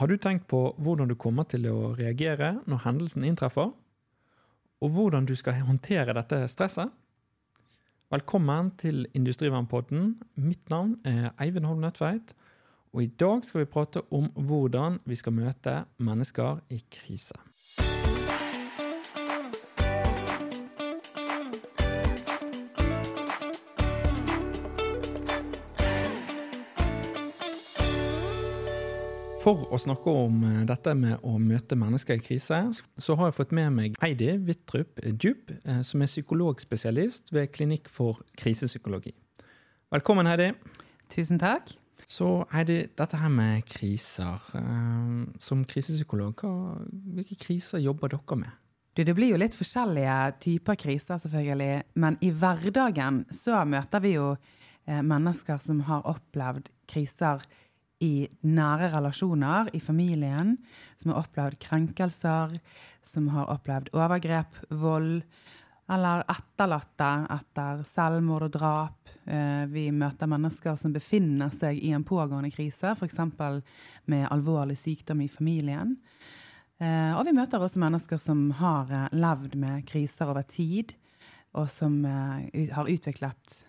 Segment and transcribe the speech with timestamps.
[0.00, 3.68] Har du tenkt på hvordan du kommer til å reagere når hendelsen inntreffer?
[4.80, 6.88] Og hvordan du skal håndtere dette stresset?
[8.08, 10.14] Velkommen til Industrivernpodden.
[10.40, 12.32] Mitt navn er Eivind Holm Nødtveit.
[12.96, 17.36] Og i dag skal vi prate om hvordan vi skal møte mennesker i krise.
[29.50, 32.58] For å snakke om eh, dette med å møte mennesker i krise,
[33.02, 37.88] så har jeg fått med meg Heidi Wittrup Djup, eh, som er psykologspesialist ved Klinikk
[37.90, 39.10] for krisepsykologi.
[39.90, 40.52] Velkommen, Heidi.
[41.10, 41.72] Tusen takk.
[42.06, 44.38] Så Heidi, dette her med kriser.
[44.60, 46.44] Eh, som krisepsykolog,
[47.16, 48.68] hvilke kriser jobber dere med?
[48.94, 51.88] Du, det blir jo litt forskjellige typer kriser, selvfølgelig.
[51.98, 54.28] Men i hverdagen så møter vi jo
[54.86, 57.42] mennesker som har opplevd kriser
[58.00, 60.56] i nære relasjoner i familien,
[60.96, 62.56] som har opplevd krenkelser,
[63.04, 65.20] som har opplevd overgrep, vold,
[65.90, 69.10] eller etterlatte etter selvmord og drap.
[69.26, 73.18] Eh, vi møter mennesker som befinner seg i en pågående krise, f.eks.
[74.10, 75.96] med alvorlig sykdom i familien.
[76.80, 80.94] Eh, og vi møter også mennesker som har eh, levd med kriser over tid,
[81.58, 83.64] og som har utviklet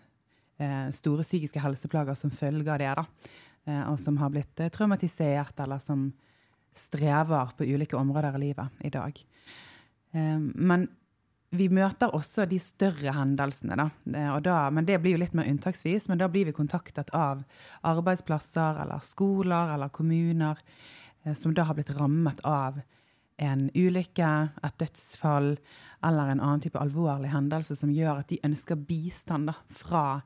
[0.93, 2.91] store psykiske helseplager som følge av det.
[2.99, 3.05] da.
[3.67, 6.09] Eh, og som har blitt eh, traumatisert, eller som
[6.73, 9.21] strever på ulike områder i livet i dag.
[10.11, 10.87] Eh, men
[11.51, 13.75] vi møter også de større hendelsene.
[13.75, 14.39] Da.
[14.39, 14.57] da.
[14.71, 17.43] men Det blir jo litt mer unntaksvis, men da blir vi kontaktet av
[17.83, 20.61] arbeidsplasser eller skoler eller kommuner
[21.35, 22.79] som da har blitt rammet av
[23.41, 24.29] en ulykke,
[24.63, 25.51] et dødsfall
[26.07, 30.21] eller en annen type alvorlig hendelse som gjør at de ønsker bistand da, fra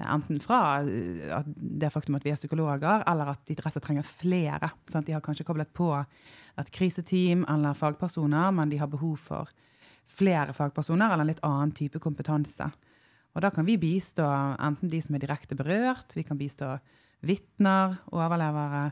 [0.00, 4.70] Enten fra eh, det faktum at vi er psykologer, eller at de trenger flere.
[4.88, 5.06] Sant?
[5.06, 5.90] De har kanskje koblet på
[6.58, 9.52] et kriseteam eller fagpersoner, men de har behov for
[10.08, 12.70] flere fagpersoner eller en litt annen type kompetanse.
[13.32, 14.24] Og da kan vi bistå
[14.60, 16.74] enten de som er direkte berørt, vi kan bistå
[17.22, 18.90] vitner, overlevere,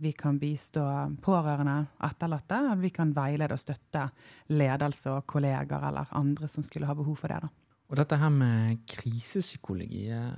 [0.00, 0.82] vi kan bistå
[1.22, 4.06] pårørende, etterlatte, vi kan veilede og støtte
[4.54, 7.40] ledelse og kolleger eller andre som skulle ha behov for det.
[7.42, 7.69] da.
[7.90, 10.36] Og dette her med krisepsykologi, eh,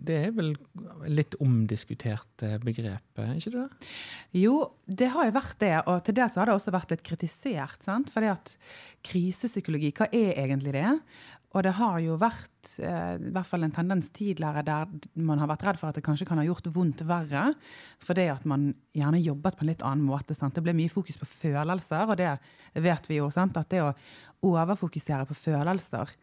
[0.00, 0.54] det er vel
[1.10, 3.66] litt omdiskutert begrep, ikke det?
[4.38, 4.54] Jo,
[4.86, 7.82] det har jo vært det, og til det så har det også vært litt kritisert.
[7.84, 8.08] sant?
[8.12, 8.54] Fordi at
[9.04, 10.94] krisepsykologi, hva er egentlig det?
[11.50, 15.50] Og det har jo vært eh, i hvert fall en tendens tidligere der man har
[15.50, 17.48] vært redd for at det kanskje kan ha gjort vondt verre.
[17.98, 20.36] Fordi at man gjerne jobbet på en litt annen måte.
[20.38, 20.54] Sant?
[20.54, 22.36] Det ble mye fokus på følelser, og det
[22.78, 23.26] vet vi jo.
[23.34, 23.58] Sant?
[23.58, 23.94] At det å
[24.46, 26.14] overfokusere på følelser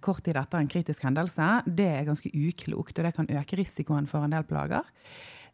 [0.00, 2.96] kort tid etter en kritisk hendelse, det er ganske uklokt.
[2.96, 4.86] Og det kan øke risikoen for en del plager.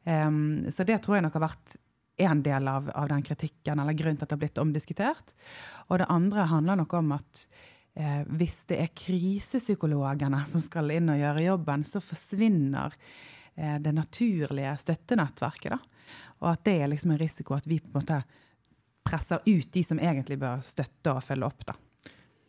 [0.05, 1.75] Um, så det tror jeg nok har vært
[2.17, 5.33] en del av, av, den kritikken, eller grunnen til at det har blitt omdiskutert.
[5.89, 7.47] Og det andre handler nok om at
[7.99, 12.95] eh, hvis det er krisepsykologene som skal inn og gjøre jobben, så forsvinner
[13.57, 15.75] eh, det naturlige støttenettverket.
[15.75, 16.13] Da.
[16.45, 18.23] Og at det er liksom en risiko at vi på en måte
[19.05, 21.67] presser ut de som egentlig bør støtte og følge opp.
[21.73, 21.77] da.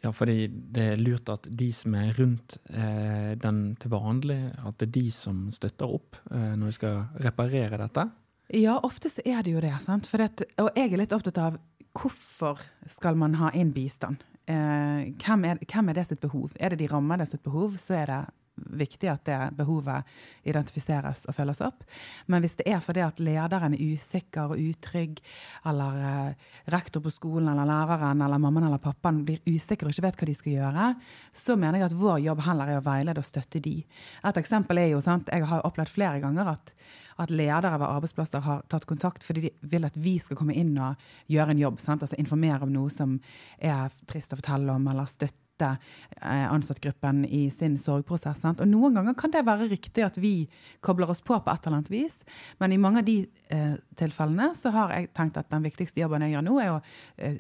[0.05, 4.77] Ja, fordi det er lurt at de som er rundt eh, den til vanlig, at
[4.77, 8.05] det er de som støtter opp eh, når de skal reparere dette?
[8.53, 9.73] Ja, oftest er det jo det.
[9.81, 10.05] sant?
[10.05, 11.57] Det, og jeg er litt opptatt av
[11.95, 12.61] hvorfor
[12.91, 14.21] skal man ha inn bistand?
[14.45, 16.53] Eh, hvem, er, hvem, er, det sitt behov?
[16.59, 18.21] Er det de rammede sitt behov, så er det
[18.55, 20.07] viktig at det behovet
[20.47, 21.83] identifiseres og følges opp.
[22.31, 25.19] Men hvis det er fordi at lederen er usikker og utrygg,
[25.67, 30.07] eller eh, rektor på skolen eller læreren eller mammaen eller pappaen blir usikker og ikke
[30.07, 30.89] vet hva de skal gjøre,
[31.35, 33.77] så mener jeg at vår jobb heller er å veilede og støtte de.
[34.25, 36.73] Et eksempel er jo, sant, Jeg har opplevd flere ganger at,
[37.21, 40.75] at ledere ved arbeidsplasser har tatt kontakt fordi de vil at vi skal komme inn
[40.77, 40.95] og
[41.31, 41.81] gjøre en jobb.
[41.83, 42.03] Sant?
[42.03, 43.17] Altså Informere om noe som
[43.59, 45.77] er trist å fortelle om, eller støtte støtte
[46.21, 48.41] eh, ansattgruppen i sin sorgprosess.
[48.41, 48.61] Sant?
[48.61, 50.47] Og Noen ganger kan det være riktig at vi
[50.81, 52.23] kobler oss på på et eller annet vis,
[52.59, 56.25] men i mange av de eh, tilfellene så har jeg tenkt at den viktigste jobben
[56.25, 56.81] jeg gjør nå, er å
[57.17, 57.39] eh,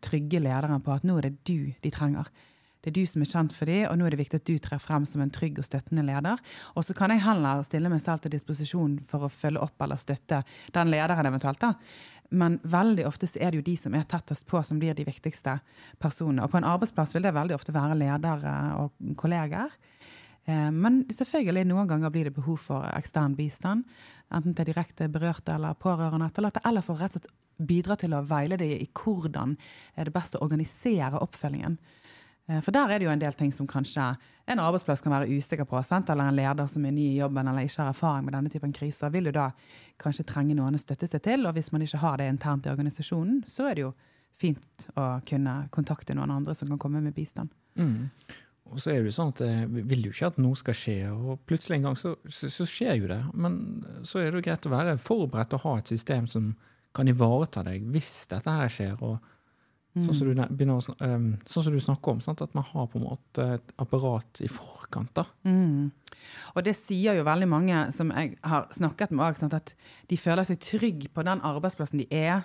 [0.00, 2.28] trygge lederen på at nå er det du de trenger.
[2.84, 4.58] Det er du som er kjent for dem, og nå er det viktig at du
[4.60, 6.40] trer frem som en trygg og støttende leder.
[6.76, 10.00] Og så kan jeg heller stille meg selv til disposisjon for å følge opp eller
[10.00, 10.42] støtte
[10.76, 11.62] den lederen eventuelt.
[11.64, 11.72] da.
[12.34, 15.06] Men veldig ofte så er det jo de som er tettest på, som blir de
[15.06, 15.56] viktigste
[16.02, 16.44] personene.
[16.44, 19.72] Og på en arbeidsplass vil det veldig ofte være ledere og kolleger.
[20.44, 23.88] Eh, men selvfølgelig, noen ganger blir det behov for ekstern bistand.
[24.34, 28.24] Enten til direkte berørte eller pårørende etterlatte, eller for rett og slett bidra til å
[28.26, 29.54] veilede i hvordan
[29.94, 31.78] er det best å organisere oppfølgingen.
[32.48, 34.04] Eh, For der er det jo en del ting som kanskje
[34.46, 35.80] en arbeidsplass kan være usikker på.
[35.86, 36.10] Sant?
[36.10, 38.72] Eller en leder som er ny i jobben eller ikke har erfaring med denne typen
[38.76, 39.50] kriser, vil jo da
[40.00, 41.46] kanskje trenge noen å støtte seg til.
[41.46, 43.92] Og hvis man ikke har det internt i organisasjonen, så er det jo
[44.34, 47.52] fint å kunne kontakte noen andre som kan komme med bistand.
[47.78, 48.10] Mm.
[48.72, 50.76] Og så er det jo sånn at jeg vi vil jo ikke at noe skal
[50.76, 53.20] skje, og plutselig en gang så, så, så skjer jo det.
[53.36, 53.58] Men
[54.08, 56.54] så er det jo greit å være forberedt og ha et system som
[56.94, 58.96] kan ivareta deg hvis dette her skjer.
[59.02, 59.18] og
[59.94, 62.40] Sånn som, du, å, sn- ehm, sånn som du snakker om, sant?
[62.42, 65.12] at man har på en måte et apparat i forkant.
[65.14, 65.22] da.
[65.46, 65.92] Mm.
[66.54, 69.74] Og det sier jo veldig mange som jeg har snakket med òg, at
[70.10, 72.42] de føler seg trygge på den arbeidsplassen de er.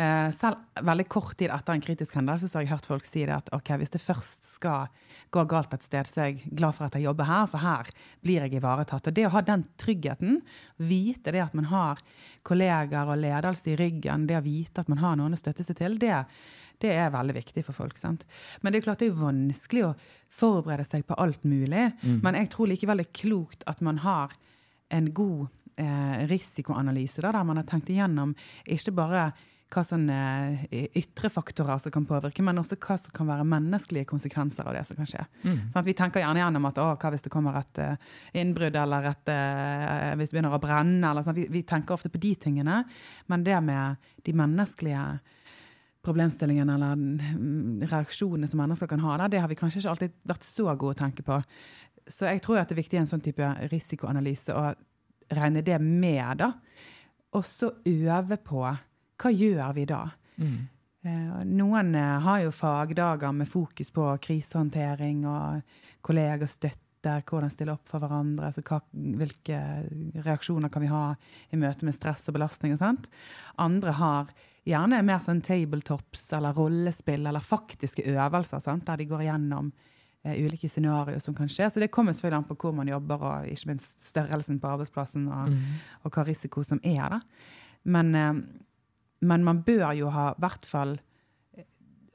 [0.00, 0.56] Eh, selv
[0.86, 3.50] veldig kort tid etter en kritisk hendelse så har jeg hørt folk si det at
[3.52, 4.86] ok, hvis det først skal
[5.34, 7.90] gå galt et sted, så er jeg glad for at jeg jobber her, for her
[8.24, 9.10] blir jeg ivaretatt.
[9.10, 10.40] Og det å ha den tryggheten,
[10.78, 12.00] vite det at man har
[12.46, 15.76] kollegaer og ledelse i ryggen, det å vite at man har noen å støtte seg
[15.82, 16.22] til, det,
[16.80, 17.98] det er veldig viktig for folk.
[18.00, 18.26] sant?
[18.60, 19.94] Men det er klart det er vanskelig å
[20.30, 21.90] forberede seg på alt mulig.
[22.24, 24.34] Men jeg tror likevel det er klokt at man har
[24.90, 25.48] en god
[25.78, 28.34] eh, risikoanalyse, da, der man har tenkt igjennom
[28.66, 29.30] ikke bare
[29.70, 30.18] hva sånne
[30.66, 34.74] eh, ytre faktorer som kan påvirke, men også hva som kan være menneskelige konsekvenser av
[34.74, 35.22] det som kan skje.
[35.70, 38.08] Sånn at vi tenker gjerne gjennom at å, hva hvis det kommer et eh,
[38.42, 41.38] innbrudd, eller et, eh, hvis det begynner å brenne, eller sånn.
[41.38, 42.82] Vi, vi tenker ofte på de tingene,
[43.30, 45.04] men det med de menneskelige
[46.04, 50.18] problemstillingene eller mm, reaksjonene som mennesker kan ha, da, det har vi kanskje ikke alltid
[50.32, 51.40] vært så gode å tenke på.
[52.10, 54.70] Så jeg tror at det er viktig i en sånn type risikoanalyse å
[55.36, 56.52] regne det med, da.
[57.36, 60.04] Og så øve på hva gjør vi da?
[60.40, 60.60] Mm.
[61.48, 68.02] Noen eh, har jo fagdager med fokus på krisehåndtering og kollegastøtte, hvordan stille opp for
[68.02, 69.60] hverandre, altså hva, hvilke
[70.20, 71.04] reaksjoner kan vi ha
[71.48, 73.08] i møte med stress og belastning og sånt.
[73.60, 74.34] Andre har
[74.68, 78.86] gjerne er mer sånn tabletops eller rollespill eller faktiske øvelser, sant?
[78.88, 79.70] der de går gjennom
[80.24, 81.70] eh, ulike scenarioer som kan skje.
[81.70, 85.28] Så det kommer selvfølgelig an på hvor man jobber, og ikke minst størrelsen på arbeidsplassen,
[85.32, 85.54] og,
[86.04, 87.22] og hva risiko som er Da.
[87.82, 88.34] Men, eh,
[89.20, 90.98] men man bør jo ha i hvert fall
[91.56, 91.64] eh,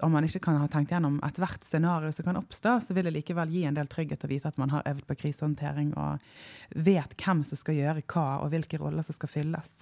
[0.06, 3.16] om man ikke kan ha tenkt gjennom ethvert scenario som kan oppstå, så vil det
[3.18, 6.22] likevel gi en del trygghet å vite at man har øvd på krisehåndtering og
[6.78, 9.80] vet hvem som skal gjøre hva, og hvilke roller som skal fylles.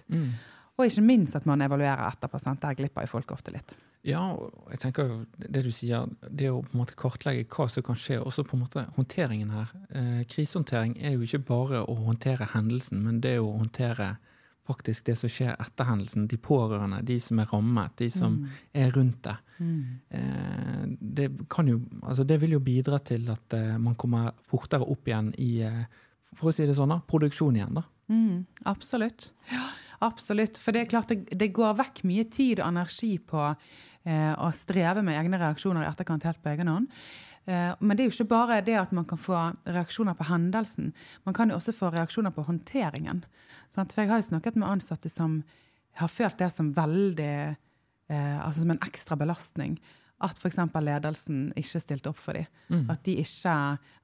[0.78, 2.40] Og ikke minst at man evaluerer etterpå.
[2.42, 2.62] sant?
[2.62, 3.76] Der glipper jo folk ofte litt.
[4.04, 7.70] Ja, og jeg tenker jo det du sier, det å på en måte kartlegge hva
[7.72, 9.72] som kan skje, også på en måte håndteringen her.
[9.96, 14.16] Eh, krisehåndtering er jo ikke bare å håndtere hendelsen, men det er å håndtere
[14.68, 16.28] faktisk det som skjer etter hendelsen.
[16.32, 18.38] De pårørende, de som er rammet, de som
[18.74, 19.38] er rundt det.
[20.10, 24.88] Eh, det, kan jo, altså det vil jo bidra til at eh, man kommer fortere
[24.88, 25.84] opp igjen i eh,
[26.34, 27.78] for å si det sånn da, produksjon igjen.
[27.78, 27.84] da.
[28.12, 29.30] Mm, absolutt.
[29.52, 29.68] Ja,
[30.00, 30.58] absolutt.
[30.62, 34.50] For det er klart det, det går vekk mye tid og energi på eh, å
[34.56, 36.90] streve med egne reaksjoner i etterkant helt på egen hånd.
[37.46, 40.94] Eh, men det er jo ikke bare det at man kan få reaksjoner på hendelsen.
[41.28, 43.24] Man kan jo også få reaksjoner på håndteringen.
[43.74, 43.94] Sant?
[43.94, 45.42] For jeg har jo snakket med ansatte som
[46.00, 47.34] har følt det som veldig
[48.10, 49.78] eh, altså som en ekstra belastning.
[50.24, 50.60] At f.eks.
[50.80, 52.48] ledelsen ikke stilte opp for dem.
[52.92, 53.56] At, de ikke,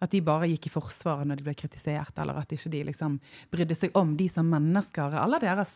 [0.04, 3.19] at de bare gikk i forsvaret når de ble kritisert, eller at ikke de liksom
[3.54, 5.75] brydde seg om de som mennesker, alle deres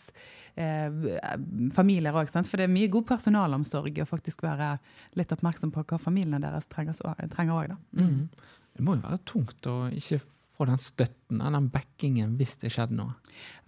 [0.55, 0.91] eh,
[1.75, 2.31] familier òg.
[2.33, 4.75] For det er mye god personalomsorg å faktisk være
[5.19, 7.75] litt oppmerksom på hva familiene deres trenger òg.
[7.97, 8.27] Mm.
[8.73, 10.21] Det må jo være tungt å ikke
[10.53, 13.15] få den støtten, den backingen, hvis det skjedde noe.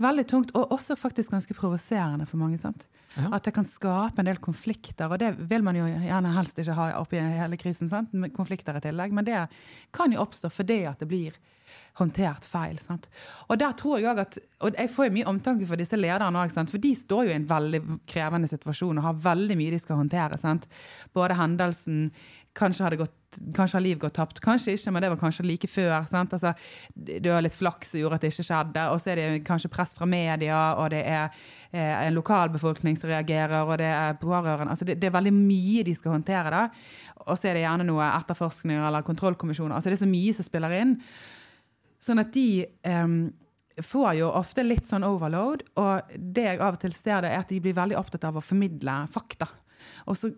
[0.01, 2.59] Veldig tungt, og også faktisk ganske provoserende for mange.
[2.61, 2.87] sant?
[3.15, 3.31] Ja.
[3.33, 6.77] At det kan skape en del konflikter, og det vil man jo gjerne helst ikke
[6.77, 7.89] ha oppi hele krisen.
[7.89, 8.13] sant?
[8.35, 9.47] Konflikter i tillegg, Men det
[9.91, 11.33] kan jo oppstå fordi at det blir
[11.97, 12.77] håndtert feil.
[12.79, 13.09] sant?
[13.49, 16.53] Og der tror jeg at, og jeg får jo mye omtanke for disse lederne òg,
[16.69, 19.97] for de står jo i en veldig krevende situasjon og har veldig mye de skal
[19.97, 20.37] håndtere.
[20.37, 20.67] sant?
[21.13, 22.11] Både hendelsen
[22.55, 23.15] Kanskje, har det gått,
[23.55, 26.07] kanskje har liv gått tapt, kanskje ikke, men det var kanskje like før.
[26.09, 26.33] sant?
[26.33, 26.53] Altså,
[26.95, 29.71] det var litt flaks som gjorde at det ikke skjedde, og så er det kanskje
[29.73, 31.29] press fra media, og det er
[31.71, 34.71] eh, en lokalbefolkning som reagerer, og det er pårørende.
[34.73, 36.51] Altså, det, det er veldig mye de skal håndtere.
[36.51, 36.67] da,
[37.25, 39.75] Og så er det gjerne noe etterforskninger eller kontrollkommisjoner.
[39.75, 40.95] altså Det er så mye som spiller inn.
[42.05, 43.19] Sånn at de eh,
[43.83, 47.43] får jo ofte litt sånn overload, og det jeg av og til ser, det er
[47.43, 49.49] at de blir veldig opptatt av å formidle fakta.
[50.09, 50.31] Og så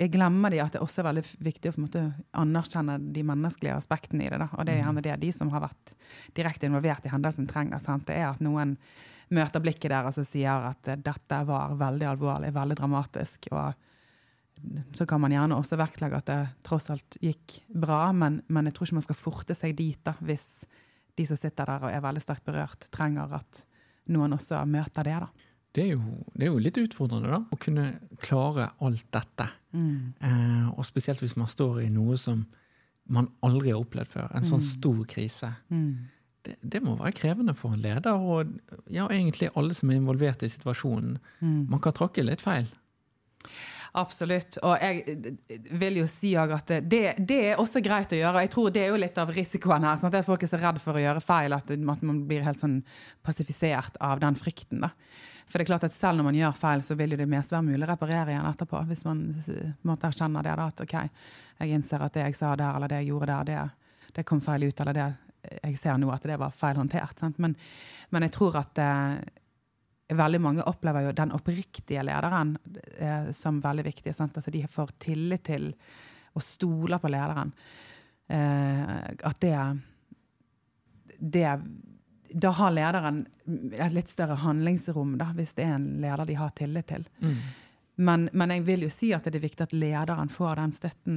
[0.00, 2.02] jeg glemmer de at det også er veldig viktig å måte
[2.40, 4.38] anerkjenne de menneskelige aspektene i det.
[4.40, 4.48] Da.
[4.56, 5.92] Og det er gjerne det de som har vært
[6.36, 7.82] direkte involvert i hendelsen, trenger.
[7.84, 8.06] Sant?
[8.08, 8.78] Det er at noen
[9.36, 13.50] møter blikket deres og sier at eh, dette var veldig alvorlig, veldig dramatisk.
[13.52, 13.86] og
[14.96, 18.76] så kan man gjerne også vektlegge at det tross alt gikk bra, men, men jeg
[18.76, 20.64] tror ikke man skal forte seg dit da, hvis
[21.16, 23.64] de som sitter der og er veldig sterkt berørt, trenger at
[24.12, 25.16] noen også møter det.
[25.22, 25.49] da.
[25.70, 27.84] Det er, jo, det er jo litt utfordrende da, å kunne
[28.18, 29.46] klare alt dette.
[30.26, 32.42] Eh, og spesielt hvis man står i noe som
[33.10, 34.32] man aldri har opplevd før.
[34.34, 35.52] En sånn stor krise.
[35.70, 36.10] Mm.
[36.46, 38.50] Det, det må være krevende for en leder, og
[38.90, 41.18] ja, egentlig alle som er involvert i situasjonen.
[41.38, 41.64] Mm.
[41.70, 42.70] Man kan tråkke litt feil.
[43.98, 44.58] Absolutt.
[44.62, 45.34] Og jeg
[45.80, 48.44] vil jo si at det, det, er også greit å gjøre.
[48.44, 49.98] Jeg tror det er jo litt av risikoen her.
[49.98, 52.80] sånn at Folk er så redd for å gjøre feil at, man blir helt sånn
[53.26, 54.86] passifisert av den frykten.
[54.86, 54.94] da.
[55.50, 57.66] For det er klart at selv når man gjør feil, så vil det mest være
[57.66, 58.84] mulig å reparere igjen etterpå.
[58.86, 59.24] Hvis man
[59.88, 60.94] måtte erkjenne det, da, at OK,
[61.58, 64.42] jeg innser at det jeg sa der, eller det jeg gjorde der, det, det kom
[64.44, 65.08] feil ut, eller det
[65.40, 67.22] jeg ser nå at det var feil håndtert.
[67.42, 67.56] Men,
[68.10, 69.18] men, jeg tror at eh,
[70.16, 72.54] veldig mange opplever jo den oppriktige lederen
[72.98, 74.14] eh, som veldig viktig.
[74.16, 74.38] Sant?
[74.38, 75.70] Altså de får tillit til
[76.36, 77.52] og stoler på lederen.
[78.30, 79.56] Eh, at det,
[81.18, 81.48] det
[82.32, 83.24] Da har lederen
[83.72, 87.06] et litt større handlingsrom, da, hvis det er en leder de har tillit til.
[87.22, 87.40] Mm.
[88.00, 91.16] Men, men, jeg vil jo si at det er viktig at lederen får den støtten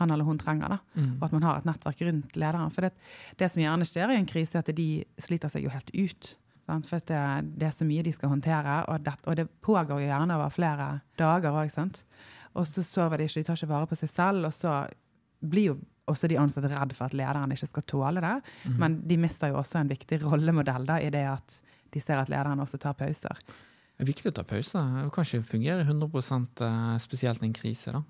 [0.00, 0.68] han eller hun trenger.
[0.68, 1.18] da, Mm.
[1.20, 2.72] Og at man har et nettverk rundt lederen.
[2.74, 2.92] For det,
[3.38, 6.36] det som gjerne skjer i en krise, er at de sliter seg jo helt ut.
[6.66, 6.88] Sant?
[6.88, 7.20] For det,
[7.58, 10.50] det, er så mye de skal håndtere, og det, og det pågår jo gjerne over
[10.50, 12.02] flere dager òg.
[12.54, 14.86] Og så sover de ikke, de tar ikke vare på seg selv, og så
[15.44, 15.78] blir jo
[16.10, 18.34] også de ansatte redd for at lederen ikke skal tåle det.
[18.68, 18.74] Mm.
[18.82, 21.60] Men de mister jo også en viktig rollemodell da, i det at
[21.94, 23.38] de ser at lederen også tar pauser.
[23.94, 24.82] Det er viktig å ta pauser.
[25.04, 26.64] Det kan ikke fungere 100%
[27.00, 27.92] spesielt i en krise.
[27.94, 28.02] da.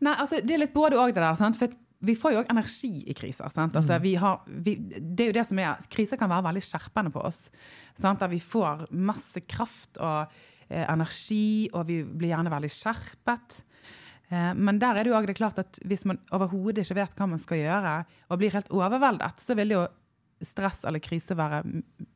[0.00, 1.34] Nei, altså Det er litt både og det der.
[1.36, 1.58] Sant?
[1.60, 1.68] For
[2.02, 3.46] vi får jo òg energi i kriser.
[3.52, 3.76] Sant?
[3.76, 4.02] Altså, Mm.
[4.02, 7.20] vi har, vi, det er jo det som er, Kriser kan være veldig skjerpende på
[7.22, 7.50] oss.
[7.94, 8.18] Sant?
[8.18, 10.26] Der vi får masse kraft og
[10.68, 13.62] eh, energi, og vi blir gjerne veldig skjerpet.
[14.32, 17.18] Eh, men der er det jo også det klart at hvis man overhodet ikke vet
[17.18, 17.96] hva man skal gjøre,
[18.28, 19.86] og blir helt overveldet, så vil jo
[20.42, 21.62] stress eller krise være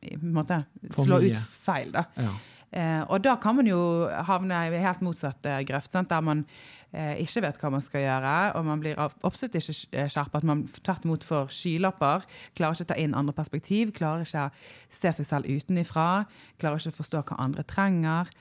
[0.03, 0.63] i en måte,
[0.97, 1.93] slå ut feil.
[1.95, 2.07] da.
[2.19, 2.35] Ja.
[2.75, 3.79] Eh, og da kan man jo
[4.27, 6.09] havne i helt motsatt eh, grøft, sant?
[6.11, 6.43] der man
[6.91, 10.47] eh, ikke vet hva man skal gjøre, og man blir absolutt ikke skjerpet.
[10.47, 12.27] Man tvert imot får skylapper,
[12.59, 16.25] klarer ikke å ta inn andre perspektiv, klarer ikke å se seg selv utenifra,
[16.59, 18.35] klarer ikke å forstå hva andre trenger.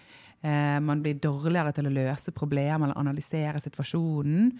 [0.47, 4.53] Eh, man blir dårligere til å løse problemer eller analysere situasjonen.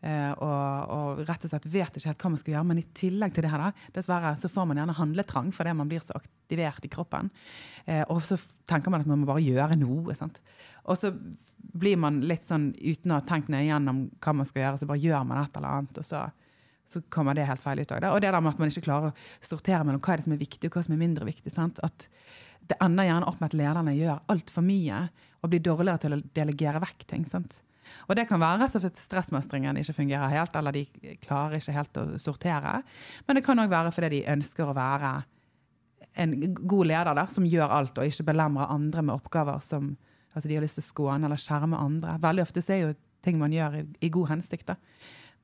[0.00, 2.68] Eh, og, og rett og slett vet ikke helt hva man skal gjøre.
[2.70, 5.90] Men i tillegg til det her, da, dessverre, så får man gjerne handletrang fordi man
[5.90, 7.30] blir så aktivert i kroppen.
[7.86, 10.16] Eh, og så tenker man at man må bare gjøre noe.
[10.18, 10.42] Sant?
[10.84, 14.66] Og så blir man litt sånn uten å ha tenkt nøye gjennom hva man skal
[14.66, 16.04] gjøre, så bare gjør man et eller annet.
[16.04, 16.28] og så
[16.90, 18.08] så kommer det helt feil ut av det.
[18.10, 20.32] Og det der med at man ikke klarer å sortere mellom hva er det som
[20.34, 21.52] er viktig og hva som er mindre viktig.
[21.54, 21.78] Sant?
[21.86, 22.08] At
[22.70, 25.02] det ender gjerne opp med at lederne gjør altfor mye
[25.40, 27.26] og blir dårligere til å delegere vekk ting.
[27.28, 27.60] Sant?
[28.06, 30.84] Og det kan være at stressmestringen ikke fungerer helt, eller de
[31.24, 32.80] klarer ikke helt å sortere.
[33.26, 35.12] Men det kan òg være fordi de ønsker å være
[36.20, 39.94] en god leder der, som gjør alt, og ikke belemrer andre med oppgaver som
[40.34, 42.18] altså de har lyst til å skåne eller skjerme andre.
[42.22, 44.70] Veldig ofte så er jo ting man gjør i, i god hensikt.
[44.70, 44.76] Da.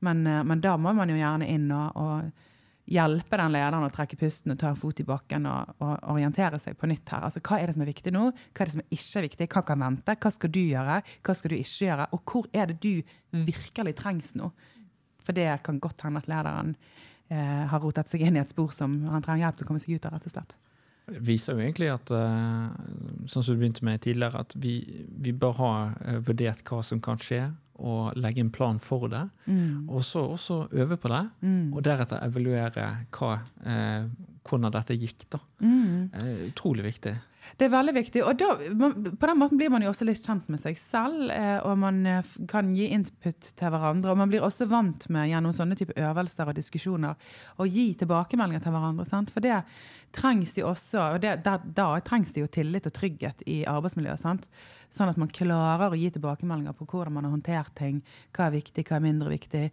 [0.05, 2.45] Men, eh, men da må man jo gjerne inn og, og
[2.87, 6.59] hjelpe den lederen å trekke pusten og ta en fot i bakken og, og orientere
[6.61, 7.25] seg på nytt her.
[7.27, 8.29] Altså, hva er det som er viktig nå?
[8.31, 9.49] Hva er det som er ikke viktig?
[9.53, 10.15] Hva kan vente?
[10.23, 11.01] Hva skal du gjøre?
[11.19, 12.07] Hva skal du ikke gjøre?
[12.15, 12.93] Og hvor er det du
[13.47, 14.51] virkelig trengs nå?
[15.27, 16.71] For det kan godt hende at lederen
[17.27, 19.83] eh, har rotet seg inn i et spor som han trenger hjelp til å komme
[19.83, 20.57] seg ut av, rett og slett.
[21.07, 22.71] Det viser jo egentlig at, eh,
[23.31, 25.71] sånn som du begynte med tidligere, at vi, vi bør ha
[26.03, 27.45] eh, vurdert hva som kan skje,
[27.79, 29.23] og legge en plan for det.
[29.87, 31.73] Og så også øve på det, Mm.
[31.73, 34.05] og deretter evaluere hva, eh,
[34.47, 35.29] hvordan dette gikk.
[35.29, 35.39] da.
[35.61, 36.09] Mm.
[36.13, 37.15] Eh, utrolig viktig.
[37.57, 38.21] Det er veldig viktig.
[38.27, 38.47] Og da,
[39.15, 42.05] på den måten blir man jo også litt kjent med seg selv, eh, og man
[42.05, 44.11] eh, kan gi input til hverandre.
[44.11, 47.15] Og man blir også vant med gjennom sånne type øvelser og diskusjoner
[47.57, 49.05] å gi tilbakemeldinger til hverandre.
[49.07, 49.31] Sant?
[49.31, 49.61] For det
[50.11, 54.19] trengs jo også, og det, da, da trengs det jo tillit og trygghet i arbeidsmiljøet.
[54.19, 54.47] Sant?
[54.97, 57.99] Sånn at man klarer å gi tilbakemeldinger på hvordan man har håndtert ting,
[58.33, 59.63] hva er viktig, hva er mindre viktig.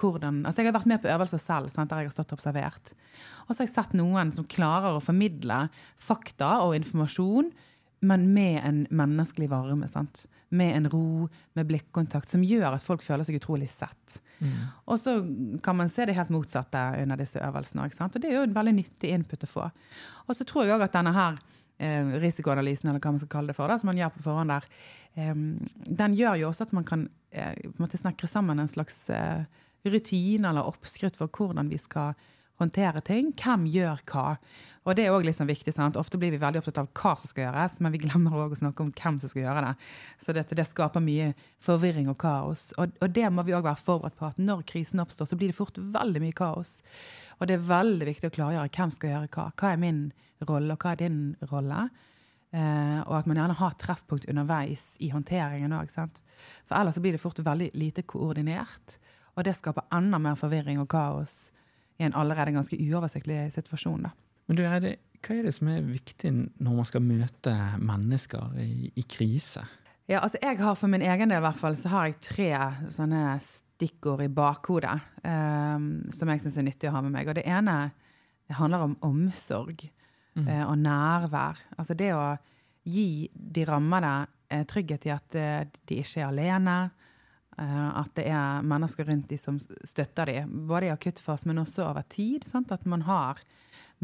[0.00, 2.40] Hvordan, altså jeg har vært med på øvelser selv, sant, der jeg har stått og
[2.40, 2.92] observert.
[3.46, 5.64] Og så har jeg sett noen som klarer å formidle
[6.00, 7.48] fakta og informasjon,
[8.04, 9.88] men med en menneskelig varme.
[9.88, 10.26] Sant?
[10.54, 14.18] Med en ro, med blikkontakt, som gjør at folk føler seg utrolig sett.
[14.84, 15.16] Og så
[15.64, 17.88] kan man se det helt motsatte under disse øvelsene.
[17.88, 19.68] Og det er jo en veldig nyttig input å få.
[20.28, 21.40] Og så tror jeg òg at denne her
[21.78, 24.54] eh, risikoanalysen, eller hva man skal kalle det for, da, som man gjør på forhånd
[24.54, 24.68] der,
[25.16, 25.34] eh,
[26.02, 27.54] den gjør jo også at man kan eh,
[27.94, 29.44] snekre sammen en slags eh,
[29.84, 32.14] rutine eller oppskrift for hvordan vi skal
[32.60, 33.32] håndtere ting.
[33.38, 34.28] Hvem gjør hva?
[34.84, 35.72] Og det er også liksom viktig.
[35.72, 35.96] Sant?
[35.96, 38.60] Ofte blir vi veldig opptatt av hva som skal gjøres, men vi glemmer også å
[38.60, 39.72] snakke om hvem som skal gjøre det.
[40.20, 41.30] Så dette, det skaper mye
[41.64, 42.66] forvirring og kaos.
[42.76, 45.52] Og, og det må vi òg være forberedt på, at når krisen oppstår, så blir
[45.52, 46.76] det fort veldig mye kaos.
[47.38, 49.46] Og det er veldig viktig å klargjøre hvem skal gjøre hva.
[49.56, 50.04] Hva er min
[50.44, 51.88] rolle, og hva er din rolle?
[52.54, 55.96] Eh, og at man gjerne har treffpunkt underveis i håndteringen òg.
[55.96, 58.98] For ellers blir det fort veldig lite koordinert.
[59.34, 61.48] Og det skaper enda mer forvirring og kaos
[61.98, 64.08] i en allerede ganske uoversiktlig situasjon.
[64.08, 64.12] da.
[64.48, 68.58] Men du, er det, hva er det som er viktig når man skal møte mennesker
[68.60, 69.64] i, i krise?
[70.10, 72.50] Ja, altså jeg har For min egen del i hvert fall, så har jeg tre
[72.92, 77.30] sånne stikkord i bakhodet um, som jeg syns er nyttig å ha med meg.
[77.30, 77.78] Og det ene
[78.52, 79.86] handler om omsorg
[80.36, 80.44] mm.
[80.44, 81.62] uh, og nærvær.
[81.78, 82.34] Altså det å
[82.84, 86.76] gi de rammede uh, trygghet i at uh, de ikke er alene.
[87.60, 92.02] At det er mennesker rundt de som støtter de, både i akuttfasen, men også over
[92.10, 92.46] tid.
[92.48, 92.72] Sant?
[92.74, 93.38] At man har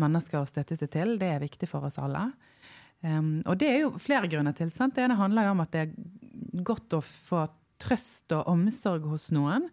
[0.00, 1.16] mennesker å støtte seg til.
[1.20, 2.28] Det er viktig for oss alle.
[3.00, 4.70] Um, og det er jo flere grunner til.
[4.72, 4.94] Sant?
[4.96, 7.46] Det ene handler jo om at det er godt å få
[7.80, 9.68] trøst og omsorg hos noen.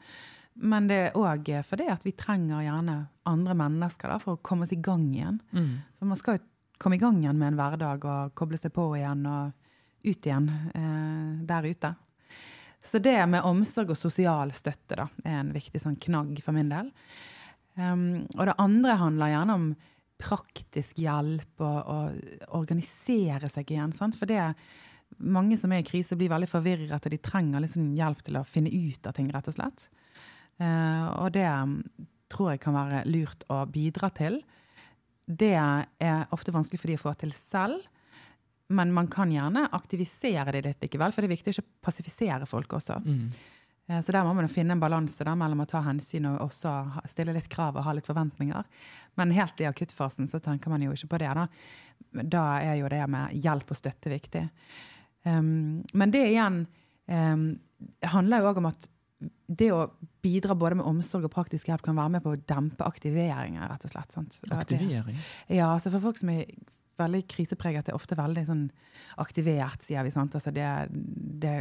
[0.57, 2.97] Men det er òg fordi at vi trenger gjerne
[3.29, 5.41] andre mennesker da, for å komme oss i gang igjen.
[5.51, 5.73] Mm.
[5.99, 6.45] For man skal jo
[6.81, 9.53] komme i gang igjen med en hverdag og koble seg på igjen og
[10.07, 11.93] ut igjen eh, der ute.
[12.83, 16.71] Så det med omsorg og sosial støtte da, er en viktig sånn knagg for min
[16.71, 16.91] del.
[17.77, 19.69] Um, og det andre handler gjerne om
[20.17, 23.93] praktisk hjelp og, og organisere seg igjen.
[23.93, 24.17] Sant?
[24.17, 24.41] For det
[25.23, 28.45] mange som er i krise, blir veldig forvirret, og de trenger liksom hjelp til å
[28.47, 29.89] finne ut av ting, rett og slett.
[30.57, 31.79] Uh, og det um,
[32.31, 34.41] tror jeg kan være lurt å bidra til.
[35.27, 37.83] Det er ofte vanskelig for de å få til selv.
[38.67, 42.47] Men man kan gjerne aktivisere det litt likevel, for det er viktig å ikke passifisere
[42.49, 42.97] folk også.
[43.05, 43.29] Mm.
[43.87, 46.73] Eh, så der må man finne en balanse mellom å ta hensyn og også
[47.07, 48.67] stille litt krav og ha litt forventninger.
[49.19, 51.31] Men helt i akuttfasen så tenker man jo ikke på det.
[51.39, 51.47] Da,
[52.23, 54.43] da er jo det med hjelp og støtte viktig.
[55.23, 56.61] Um, men det igjen
[57.07, 57.47] um,
[58.13, 58.91] handler jo òg om at
[59.47, 59.87] det å
[60.21, 63.65] bidra både med omsorg og praktisk hjelp kan være med på å dempe aktiveringer.
[63.71, 64.13] rett og slett.
[64.13, 64.37] Sant?
[64.53, 65.17] Aktivering?
[65.47, 66.45] Ja, altså For folk som er
[66.97, 68.63] veldig krisepreget, Det er ofte veldig sånn
[69.21, 70.11] aktivert, sier vi.
[70.11, 70.35] sant?
[70.35, 71.53] Altså det, det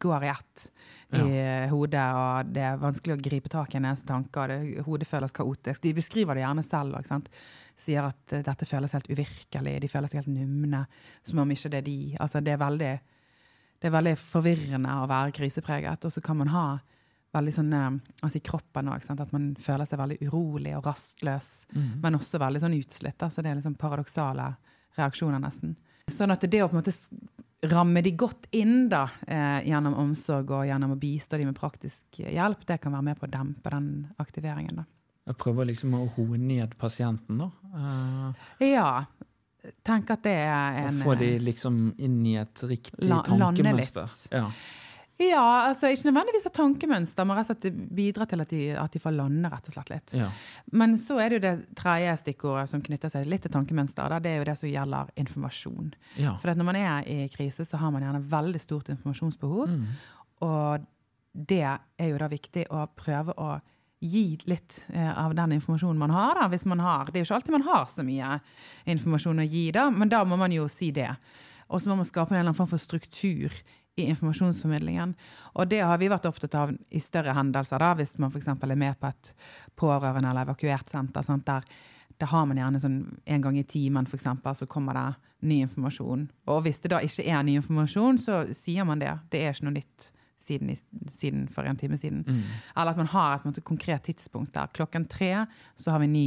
[0.00, 0.66] går i ett
[1.14, 1.66] i ja.
[1.70, 4.40] hodet, og det er vanskelig å gripe tak i en eneste tanke.
[4.40, 5.82] og det, Hodet føles kaotisk.
[5.82, 6.98] De beskriver det gjerne selv.
[6.98, 7.28] Ikke sant?
[7.76, 10.84] Sier at uh, dette føles helt uvirkelig, de føler seg helt numne.
[11.26, 11.98] Som om ikke det er de.
[12.22, 12.94] Altså det er veldig,
[13.82, 16.08] det er veldig forvirrende å være krisepreget.
[16.08, 16.66] Og så kan man ha
[17.34, 19.06] veldig sånn, altså i kroppen òg.
[19.10, 21.90] At man føler seg veldig urolig og rastløs, mm.
[22.04, 23.26] men også veldig sånn utslitt.
[23.26, 24.52] Så det er liksom paradoksale
[24.98, 25.76] reaksjoner, nesten.
[26.10, 26.94] Sånn at det å på en måte
[27.70, 32.20] ramme de godt inn da, eh, gjennom omsorg og gjennom å bistå de med praktisk
[32.20, 34.76] hjelp, det kan være med på å dempe den aktiveringen.
[34.76, 34.84] da.
[35.26, 37.50] Jeg prøver liksom å roe ned pasienten, da?
[37.72, 39.04] Uh, ja.
[39.82, 44.10] Tenk at det er en Å få de liksom inn i et riktig la, tankemønster.
[44.34, 44.50] Ja.
[45.22, 48.96] Ja, altså ikke nødvendigvis av tankemønster, men rett og slett bidra til at de, at
[48.96, 50.14] de, får lande rett og slett litt.
[50.18, 50.30] Ja.
[50.74, 54.10] Men så er det jo det tredje stikkordet som knytter seg litt til tankemønster.
[54.10, 55.92] Da, det er jo det som gjelder informasjon.
[56.18, 56.34] Ja.
[56.42, 59.76] For når man er i krise, så har man gjerne veldig stort informasjonsbehov.
[59.76, 59.86] Mm.
[60.48, 60.90] Og
[61.34, 63.54] det er jo da viktig å prøve å
[64.04, 66.34] gi litt eh, av den informasjonen man har.
[66.42, 67.08] da, hvis man har.
[67.08, 68.36] Det er jo ikke alltid man har så mye
[68.90, 71.12] informasjon å gi, da, men da må man jo si det.
[71.70, 73.54] Og så må man skape en eller annen form for struktur
[73.96, 75.14] i informasjonsformidlingen.
[75.54, 78.48] Og det har vi vært opptatt av i større hendelser, da, hvis man f.eks.
[78.50, 79.34] er med på et
[79.78, 81.22] pårørende- eller evakuert senter.
[81.22, 81.62] Sant, der,
[82.18, 84.26] der, har man gjerne sånn en gang i timen, f.eks.,
[84.58, 85.06] så kommer det
[85.46, 86.26] ny informasjon.
[86.50, 89.14] Og hvis det da ikke er ny informasjon, så sier man det.
[89.30, 90.10] Det er ikke noe nytt.
[90.44, 90.68] Siden,
[91.08, 92.18] siden for en time siden.
[92.26, 92.42] Mm.
[92.76, 94.68] Eller at man har et måte, konkret tidspunkt der.
[94.76, 96.26] Klokken tre så har vi ny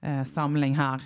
[0.00, 1.02] eh, samling her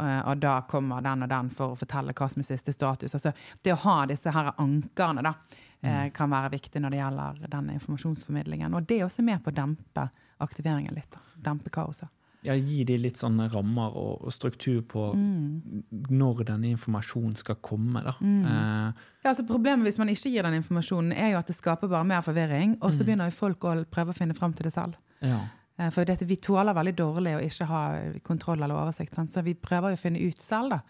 [0.00, 3.16] og da kommer den og den for å fortelle hva som er siste status.
[3.18, 3.32] Altså,
[3.62, 5.34] det å ha disse her ankerne da,
[5.80, 6.14] eh, mm.
[6.16, 8.74] kan være viktig når det gjelder den informasjonsformidlingen.
[8.74, 10.08] Og det er også med på å dempe
[10.40, 11.10] aktiveringen litt.
[11.12, 11.22] Da.
[11.50, 12.08] Dempe kaoset.
[12.42, 16.06] Ja, Gi de litt sånne rammer og, og struktur på mm.
[16.08, 18.00] når denne informasjonen skal komme.
[18.06, 18.14] da.
[18.20, 18.46] Mm.
[18.48, 19.06] Eh.
[19.20, 22.08] Ja, altså Problemet hvis man ikke gir den informasjonen, er jo at det skaper bare
[22.08, 22.78] mer forvirring.
[22.80, 23.06] Og så mm.
[23.10, 24.96] begynner jo folk å prøve å finne fram til det selv.
[25.20, 25.42] Ja.
[25.80, 27.82] Eh, for dette, vi tåler veldig dårlig å ikke ha
[28.26, 29.16] kontroll eller oversikt.
[29.16, 29.32] Sant?
[29.32, 30.80] Så vi prøver å finne ut selv da,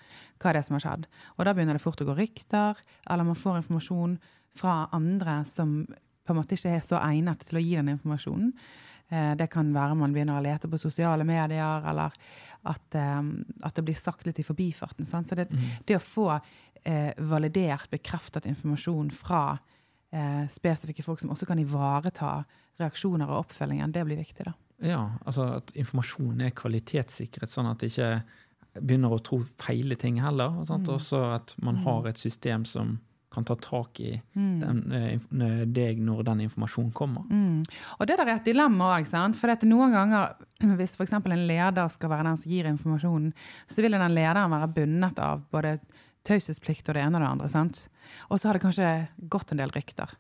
[0.43, 1.09] hva det er som har skjedd.
[1.39, 4.19] Og da begynner det fort å gå rykter, eller man får informasjon
[4.59, 8.55] fra andre som på en måte ikke er så egnet til å gi den informasjonen.
[9.11, 12.15] Eh, det kan være man begynner å lete på sosiale medier, eller
[12.71, 13.21] at, eh,
[13.67, 15.07] at det blir sagt litt i forbifarten.
[15.07, 15.31] Sant?
[15.31, 15.69] Så det, mm.
[15.87, 19.45] det, å få eh, validert, bekreftet informasjon fra
[20.13, 22.41] eh, spesifikke folk som også kan ivareta
[22.81, 24.47] reaksjoner og oppfølgingen, det blir viktig.
[24.49, 24.55] da.
[24.81, 28.13] Ja, altså at informasjonen er kvalitetssikret, sånn at de ikke
[28.79, 30.61] begynner å tro feile ting heller.
[30.61, 30.91] Og mm.
[30.95, 31.87] også at man mm.
[31.87, 32.99] har et system som
[33.31, 34.55] kan ta tak i mm.
[34.61, 37.27] den, eh, deg når den informasjonen kommer.
[37.31, 37.63] Mm.
[37.99, 39.07] Og det der er et dilemma òg.
[39.39, 40.33] For noen ganger,
[40.81, 41.15] hvis f.eks.
[41.21, 43.31] en leder skal være den som gir informasjonen,
[43.71, 45.77] så vil den lederen være bundet av både
[46.27, 47.53] taushetsplikt og det ene og det andre.
[47.53, 47.85] sant?
[48.29, 48.91] Og så har det kanskje
[49.31, 50.11] gått en del rykter.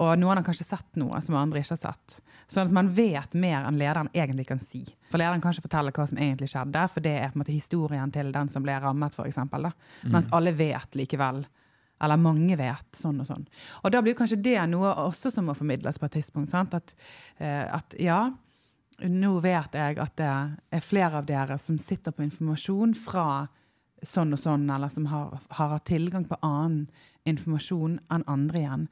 [0.00, 2.20] Og noen har kanskje sett noe som andre ikke har sett.
[2.48, 4.82] Sånn at man vet mer enn lederen egentlig kan si.
[5.12, 7.54] For lederen kan ikke fortelle hva som egentlig skjedde, for det er på en måte
[7.54, 9.40] historien til den som ble rammet, f.eks.
[9.44, 9.72] Mm.
[10.14, 11.44] Mens alle vet likevel.
[12.00, 13.44] Eller mange vet sånn og sånn.
[13.84, 16.56] Og da blir kanskje det noe også som må formidles på et tidspunkt.
[16.56, 16.94] At,
[17.36, 18.22] eh, at, ja,
[19.04, 20.32] nå vet jeg at det
[20.80, 23.26] er flere av dere som sitter på informasjon fra
[24.00, 26.86] sånn og sånn, eller som har, har tilgang på annen
[27.28, 28.86] informasjon enn andre igjen.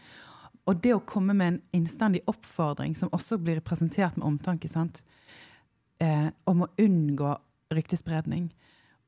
[0.69, 4.69] Og det å komme med en innstendig oppfordring, som også blir presentert med omtanke,
[6.01, 7.37] eh, om å unngå
[7.73, 8.51] ryktespredning,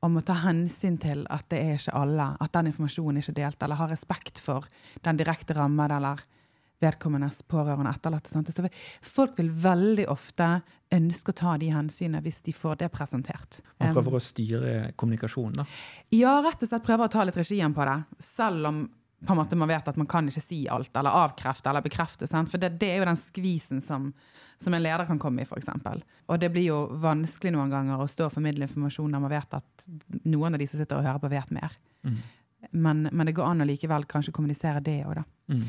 [0.01, 3.39] om å ta hensyn til at det er ikke alle, at den informasjonen ikke er
[3.43, 4.65] delt, eller ha respekt for
[5.05, 6.23] den direkte rammede eller
[6.81, 8.31] vedkommendes pårørende etterlatte.
[8.31, 8.49] Sant?
[8.49, 8.65] Så
[9.05, 10.47] folk vil veldig ofte
[10.91, 13.59] ønske å ta de hensynene hvis de får det presentert.
[13.77, 15.67] Man prøver å styre kommunikasjonen, da?
[16.17, 17.99] Ja, rett og slett prøver å ta litt regien på det.
[18.25, 18.81] Selv om
[19.27, 22.27] på en måte man vet at man kan ikke si alt, eller avkrefte eller bekrefte.
[22.27, 22.49] Sant?
[22.49, 24.09] For det, det, er jo den skvisen som,
[24.59, 25.69] som en leder kan komme i, f.eks.
[26.25, 29.57] Og det blir jo vanskelig noen ganger å stå og formidle informasjon der man vet
[29.59, 29.87] at
[30.25, 31.77] noen av de som sitter og hører på, vet mer.
[32.01, 32.19] Mm.
[32.71, 35.25] Men, men, det går an å likevel kanskje kommunisere det òg, da.
[35.53, 35.63] Mm.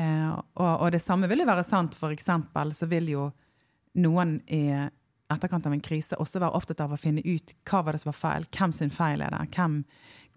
[0.00, 3.30] Eh, og, og, det samme vil jo være sant, eksempel så vil jo
[4.00, 4.64] noen i
[5.30, 8.10] etterkant av en krise også være opptatt av å finne ut hva var det som
[8.10, 9.82] var feil, hvem sin feil er det, hvem,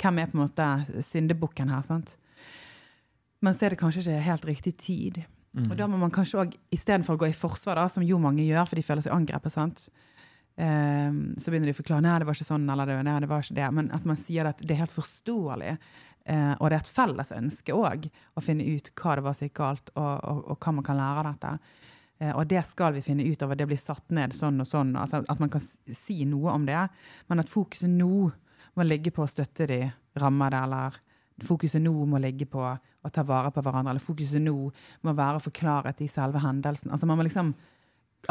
[0.01, 0.67] hvem er på en måte
[1.05, 1.85] syndebukken her.
[1.87, 2.15] sant?
[3.43, 5.23] Men så er det kanskje ikke helt riktig tid.
[5.53, 5.67] Mm.
[5.67, 8.45] Og da må man kanskje òg, istedenfor å gå i forsvar, da, som jo mange
[8.45, 9.85] gjør, for de føler seg angrepet, sant?
[10.53, 13.29] Um, så begynner de å forklare nei, det var ikke sånn, eller det, nei, det
[13.29, 13.69] var ikke det.
[13.77, 15.75] Men at man sier at det er helt forståelig.
[16.23, 19.49] Uh, og det er et felles ønske òg å finne ut hva det var som
[19.49, 21.53] gikk galt, og, og, og, hva man kan lære av dette.
[22.21, 24.69] Uh, og det skal vi finne ut av, og det blir satt ned sånn og
[24.69, 24.95] sånn.
[24.97, 26.85] Altså, at man kan si noe om det,
[27.29, 28.29] men at fokuset nå
[28.73, 29.83] må ligge på å støtte de
[30.21, 31.01] rammede, eller
[31.41, 34.55] fokuset nå må ligge på å ta vare på hverandre, eller fokuset nå
[35.01, 36.91] må være å få klarhet i selve hendelsen.
[36.93, 37.53] Altså Man må liksom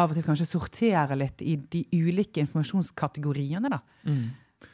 [0.00, 3.80] av og til kanskje sortere litt i de ulike informasjonskategoriene, da.
[4.08, 4.22] Mm.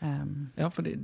[0.05, 0.95] Um, ja, for det,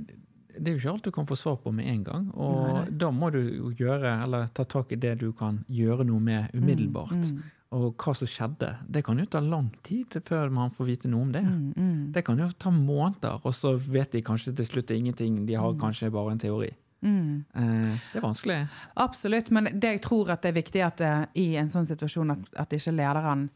[0.53, 2.29] det, er jo ikke alt du kan få svar på med en gang.
[2.31, 3.41] Og nei, da må du
[3.75, 7.17] gjøre, eller ta tak i det du kan gjøre noe med mm, umiddelbart.
[7.17, 7.51] Mm, mm.
[7.75, 8.69] Og hva som skjedde.
[8.87, 11.43] Det kan jo ta lang tid før man får vite noe om det.
[11.43, 12.01] Mm, mm.
[12.15, 15.43] det kan jo ta måneder, og så vet de kanskje til slutt ingenting.
[15.49, 16.71] De har kanskje bare en teori.
[17.05, 17.45] Mm.
[17.55, 18.57] Eh, det er vanskelig.
[18.93, 22.33] Absolutt, men det jeg tror at det er viktig at uh, i en sånn situasjon
[22.33, 23.47] at, at ikke lederen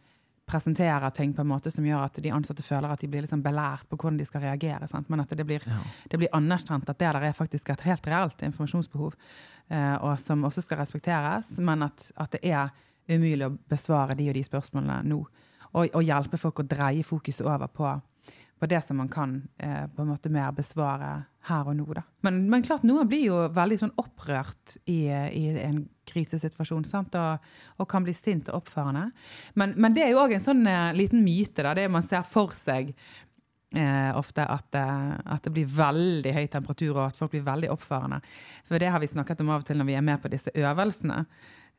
[0.50, 3.42] presenterer ting på en måte som gjør at de ansatte føler at de blir liksom
[3.46, 4.88] belært på hvordan de skal reagere.
[4.90, 5.10] Sant?
[5.10, 5.80] Men at det blir, ja.
[6.10, 9.18] det blir anerkjent at det der er faktisk et helt reelt informasjonsbehov,
[9.74, 12.74] uh, og som også skal respekteres, men at, at, det er
[13.10, 15.24] umulig å besvare de og de spørsmålene nå.
[15.70, 17.90] Og, og hjelpe folk å dreie fokuset over på
[18.60, 21.12] på det som man kan eh, på en måte mer besvare
[21.48, 21.86] her og nå.
[21.96, 22.04] Da.
[22.28, 26.86] Men, men klart, noen blir jo veldig sånn opprørt i, i en krisesituasjon?
[27.00, 29.10] Og, og, kan bli sint og oppførende.
[29.60, 32.26] Men, men det er jo òg en sånn eh, liten myte, da, det man ser
[32.28, 32.92] for seg
[33.76, 37.72] eh, ofte, at, eh, at, det blir veldig høy temperatur og at folk blir veldig
[37.74, 38.22] oppførende.
[38.68, 40.54] For det har vi snakket om av og til når vi er med på disse
[40.56, 41.24] øvelsene.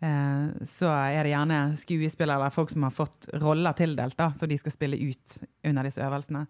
[0.01, 4.49] Eh, så er det gjerne skuespillere eller folk som har fått roller tildelt, da, så
[4.49, 6.47] de skal spille ut under disse øvelsene.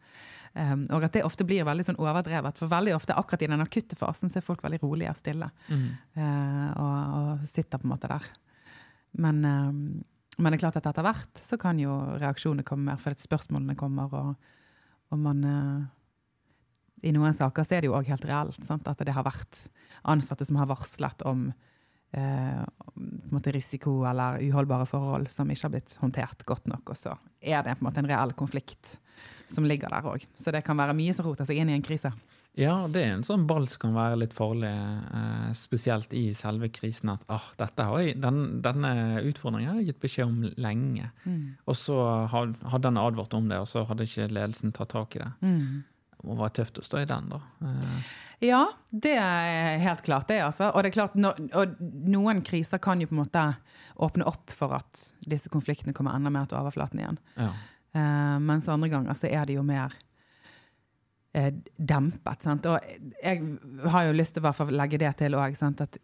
[0.51, 2.59] Um, og at det ofte blir veldig sånn overdrevet.
[2.59, 5.47] For veldig ofte akkurat i den akutte fasen så er folk veldig rolige og stille.
[5.71, 5.85] Mm.
[6.19, 8.27] Uh, og, og, sitter på en måte der.
[9.23, 9.79] Men, um,
[10.39, 13.79] men, det er klart at etter hvert så kan jo reaksjonene komme mer, fordi spørsmålene
[13.79, 14.53] kommer, og,
[15.15, 15.81] og man uh,
[17.07, 18.91] I noen saker så er det jo òg helt reelt sant?
[18.91, 19.67] at det har vært
[20.03, 21.51] ansatte som har varslet om
[22.13, 26.91] eh, risiko eller uholdbare forhold som ikke har blitt håndtert godt nok.
[26.91, 28.99] Og så er det på en måte en reell konflikt
[29.51, 30.27] som ligger der òg.
[30.35, 32.13] Så det kan være mye som roter seg inn i en krise.
[32.59, 36.69] Ja, det er en sånn ball som kan være litt farlig, eh, spesielt i selve
[36.75, 37.13] krisen.
[37.15, 37.47] At ah,
[38.03, 41.13] jeg, den, denne utfordringen har jeg gitt beskjed om lenge.
[41.25, 41.63] Mm.
[41.71, 41.97] Og så
[42.33, 45.33] hadde den advart om det, og så hadde ikke ledelsen tatt tak i det.
[45.47, 45.63] Mm
[46.25, 47.41] må være tøft å stå i den, da.
[47.65, 48.11] Eh.
[48.41, 50.71] Ja, det er helt klart det, altså.
[50.73, 51.35] Og det er klart, no,
[51.81, 53.43] noen kriser kan jo på en måte
[54.01, 57.19] åpne opp for at disse konfliktene kommer enda mer til overflaten igjen.
[57.37, 57.51] Ja.
[57.91, 59.93] Uh, mens andre ganger så er det jo mer
[61.37, 62.47] uh, dempet.
[62.47, 62.69] Sant?
[62.71, 63.45] Og jeg
[63.93, 66.01] har jo lyst til å legge det til òg, at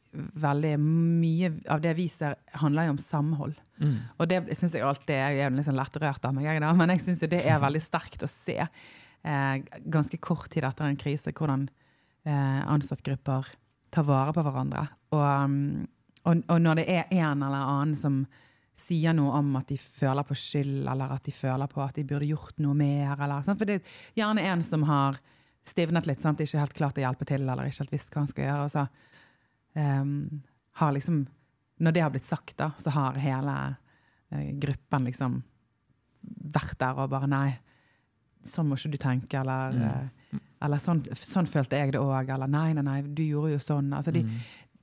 [0.47, 3.57] veldig mye av det vi ser, handler jo om samhold.
[3.81, 3.97] Mm.
[4.19, 7.25] Og det syns jeg alltid Jeg er litt sånn lettrørt av meg, men jeg syns
[7.29, 8.61] det er veldig sterkt å se
[9.85, 11.67] ganske kort tid etter en krise, hvordan
[12.27, 13.53] eh, ansattgrupper
[13.91, 14.87] tar vare på hverandre.
[15.17, 15.87] Og, um,
[16.27, 18.25] og, og, når det er en eller annen som
[18.77, 22.05] sier noe om at de føler på skyld, eller at de føler på at de
[22.05, 25.17] burde gjort noe mer, eller, sånn, for det er gjerne en som har
[25.67, 26.43] stivnet litt, sant?
[26.43, 28.67] ikke helt klart å hjelpe til, eller ikke helt visst hva han skal gjøre.
[28.67, 28.85] og så
[29.81, 30.45] um,
[30.77, 31.25] har liksom
[31.77, 33.57] når det har blitt sagt, da, så har hele
[34.33, 35.41] eh, gruppen liksom
[36.57, 37.51] vært der og bare Nei,
[38.47, 39.83] sånn må ikke du tenke, eller, Mm.
[39.83, 43.59] eh, eller sånn, sånn følte jeg det òg, eller nei, nei, nei, du gjorde jo
[43.59, 43.93] sånn.
[43.95, 44.41] Altså, de, Mm.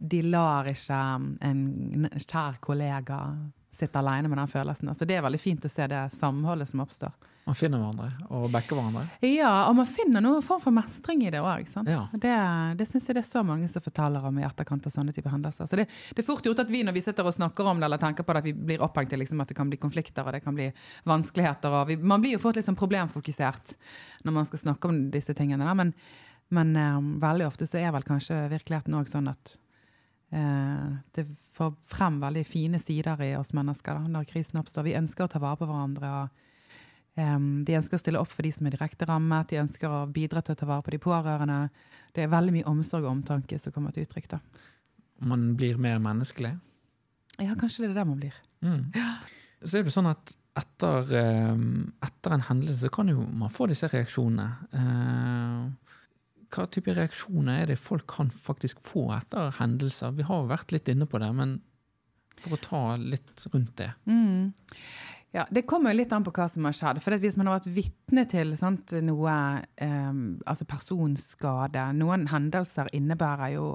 [0.07, 3.37] de lar ikke um, en kjær kollega
[3.71, 4.89] sitte alene med den følelsen.
[4.89, 7.11] Altså, det er veldig fint å se det samholdet som oppstår.
[7.43, 9.01] Man finner hverandre og backer hverandre.
[9.27, 11.67] Ja, og man finner noen form for mestring i det òg.
[11.89, 12.05] Ja.
[12.15, 12.35] Det,
[12.79, 15.27] det syns jeg det er så mange som forteller om i etterkant av sånne type
[15.27, 15.67] hendelser.
[15.67, 17.89] Så det, det er fort gjort at vi når vi sitter og snakker om det,
[17.89, 20.23] eller tenker på det, at vi blir opphengt i liksom, at det kan bli konflikter
[20.23, 20.69] og det kan bli
[21.09, 21.75] vanskeligheter.
[21.91, 23.75] Vi, man blir jo fort litt sånn problemfokusert
[24.23, 25.67] når man skal snakke om disse tingene.
[25.67, 25.91] Der, Men,
[26.53, 29.57] men um, veldig ofte så er vel kanskje virkeligheten òg sånn at
[30.33, 34.87] Uh, det får frem veldig fine sider i oss mennesker da, når krisen oppstår.
[34.87, 36.09] Vi ønsker å ta vare på hverandre.
[36.09, 36.42] og
[37.13, 40.41] de ønsker å stille opp for de som er direkte rammet, de ønsker å bidra
[40.41, 41.57] til å ta vare på de pårørende.
[42.13, 44.31] Det er veldig mye omsorg og omtanke som kommer til uttrykk.
[44.33, 44.39] da.
[45.21, 46.55] Man blir mer menneskelig.
[47.41, 48.33] Ja, kanskje det er det man blir.
[48.65, 48.89] Mm.
[49.63, 51.13] Så er det sånn at etter,
[52.05, 54.47] etter en hendelse så kan jo man få disse reaksjonene.
[54.77, 55.93] Eh,
[56.53, 60.13] hva type reaksjoner er det folk kan faktisk få etter hendelser?
[60.17, 61.57] Vi har vært litt inne på det, men
[62.43, 63.89] for å ta litt rundt det.
[64.09, 64.53] Mm.
[65.33, 67.01] Ja, Det kommer jo litt an på hva som har skjedd.
[67.01, 69.33] For Hvis man har vært vitne til sant, noe
[69.81, 73.67] em, altså personskade Noen hendelser innebærer jo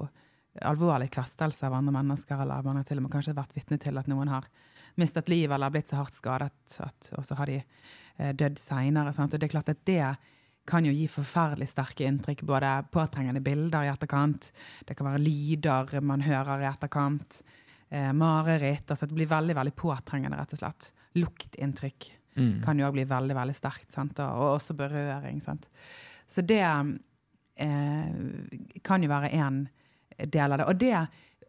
[0.62, 3.98] alvorlig kvestelse av andre mennesker, eller man har til og med kanskje vært vitne til
[3.98, 4.46] at noen har
[4.98, 6.78] mistet livet eller blitt så hardt skadet,
[7.18, 9.12] og så har de eh, dødd seinere.
[9.14, 10.02] Og det er klart at det
[10.68, 12.44] kan jo gi forferdelig sterke inntrykk.
[12.46, 14.52] Både påtrengende bilder i etterkant,
[14.86, 17.42] det kan være lyder man hører i etterkant
[17.90, 18.90] eh, mareritt.
[18.90, 20.92] altså Det blir veldig veldig påtrengende, rett og slett.
[21.16, 22.60] Luktinntrykk Mm.
[22.62, 23.90] kan jo òg bli veldig veldig sterkt.
[23.90, 24.18] Sant?
[24.22, 25.40] Og, og også berøring.
[25.42, 25.64] Sant?
[26.30, 26.60] Så det
[27.56, 28.12] eh,
[28.86, 29.64] kan jo være én
[30.30, 30.66] del av det.
[30.70, 30.92] Og det,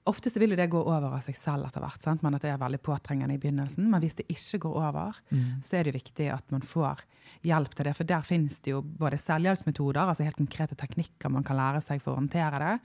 [0.09, 2.01] ofte så vil jo det gå over av seg selv etter hvert.
[2.01, 2.23] Sant?
[2.25, 3.85] Men at det er veldig påtrengende i begynnelsen.
[3.91, 5.61] Men hvis det ikke går over, Mm.
[5.63, 7.03] så er det jo viktig at man får
[7.45, 7.95] hjelp til det.
[7.95, 12.01] For der finnes det jo både selvhjelpsmetoder, altså helt konkrete teknikker man kan lære seg
[12.01, 12.79] for å håndtere det,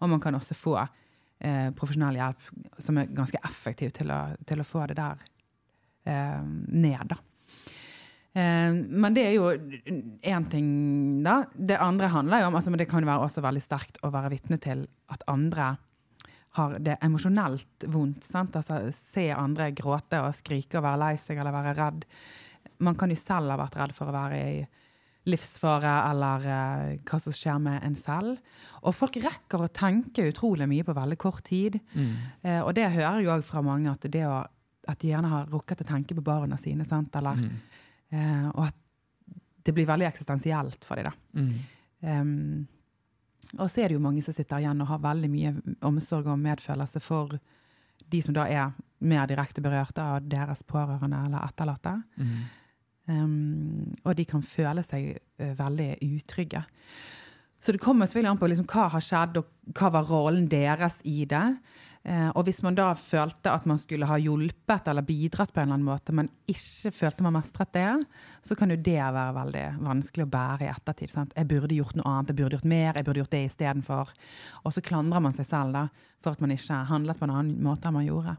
[0.00, 0.78] og man kan også få
[1.40, 2.40] eh, profesjonell hjelp
[2.78, 5.16] som er ganske effektiv til å, til å få det der
[6.04, 7.18] ned, da.
[8.32, 9.50] Eh, men det er jo
[10.22, 10.70] én ting,
[11.26, 11.42] da.
[11.54, 14.12] Det andre handler jo om altså, men Det kan jo være også veldig sterkt å
[14.14, 15.76] være vitne til at andre
[16.58, 18.26] har det emosjonelt vondt.
[18.26, 18.56] Sant?
[18.58, 22.06] Altså, se andre gråte og skrike og være lei seg eller være redd.
[22.82, 24.60] Man kan jo selv ha vært redd for å være i
[25.30, 28.40] livsfare eller uh, hva som skjer med en selv.
[28.82, 31.76] Og folk rekker å tenke utrolig mye på veldig kort tid.
[31.92, 32.14] Mm.
[32.42, 34.40] Uh, og det hører jeg jo òg fra mange, at, det å,
[34.90, 36.84] at de gjerne har rukket å tenke på barna sine.
[36.84, 37.14] Sant?
[37.16, 37.56] Eller, Mm.
[38.12, 38.74] eh, og at
[39.64, 41.04] det blir veldig eksistensielt for dem.
[41.04, 41.40] da.
[41.40, 41.52] Mm.
[42.02, 42.68] Um,
[43.58, 45.50] og så er det jo mange som sitter igjen og har veldig mye
[45.82, 47.38] omsorg og medfølelse for
[48.10, 52.02] de som da er mer direkte berørte av deres pårørende eller etterlatte.
[52.16, 52.32] Mm.
[53.10, 56.62] Um, og de kan føle seg uh, veldig utrygge.
[57.60, 61.00] Så det kommer selvfølgelig an på liksom, hva har skjedd, og hva var rollen deres
[61.04, 61.44] i det.
[62.02, 65.66] Eh, og hvis man da følte at man skulle ha hjulpet eller bidratt på en
[65.68, 67.88] eller annen måte, men ikke følte man mestret det,
[68.46, 71.12] så kan jo det være veldig vanskelig å bære i ettertid.
[71.12, 71.34] Sant?
[71.36, 74.14] Jeg burde gjort noe annet, jeg burde gjort mer, jeg burde gjort det istedenfor.
[74.64, 75.88] Og så klandrer man seg selv da,
[76.24, 78.38] for at man ikke handlet på en annen måte enn man gjorde.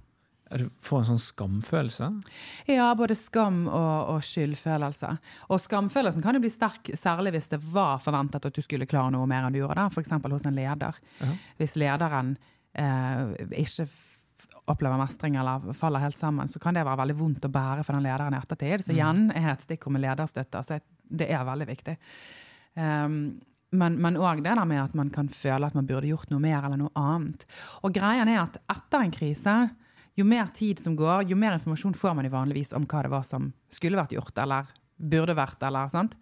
[0.52, 2.08] Du får en sånn skamfølelse.
[2.68, 5.12] Ja, både skam og, og skyldfølelse.
[5.48, 9.14] Og skamfølelsen kan jo bli sterk, særlig hvis det var forventet at du skulle klare
[9.16, 9.86] noe mer enn du gjorde.
[9.94, 10.12] F.eks.
[10.12, 10.98] hos en leder.
[11.22, 11.30] Ja.
[11.62, 12.34] Hvis lederen
[12.72, 13.86] ikke
[14.72, 17.98] opplever mestring eller faller helt sammen, så kan det være veldig vondt å bære for
[17.98, 18.86] den lederen i ettertid.
[18.86, 20.64] Så igjen er et stikkord med lederstøtte.
[20.64, 20.80] Så
[21.12, 21.98] det er veldig viktig.
[22.78, 23.16] Um,
[23.72, 26.60] men òg det der med at man kan føle at man burde gjort noe mer
[26.60, 27.46] eller noe annet.
[27.88, 29.56] Og greien er at etter en krise
[30.20, 33.14] jo mer tid som går, jo mer informasjon får man jo vanligvis om hva det
[33.14, 34.68] var som skulle vært gjort, eller
[35.00, 36.18] burde vært, eller sant.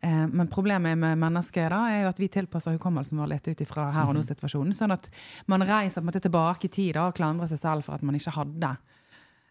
[0.00, 3.64] Eh, men problemet med mennesker da, er jo at vi tilpasser hukommelsen vår litt ut
[3.64, 4.74] ifra her og nå-situasjonen.
[4.76, 5.08] Sånn at
[5.50, 8.74] man reiser måte tilbake i tid og klandrer seg selv for at man ikke hadde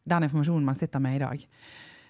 [0.06, 1.46] den informasjonen man sitter med i dag.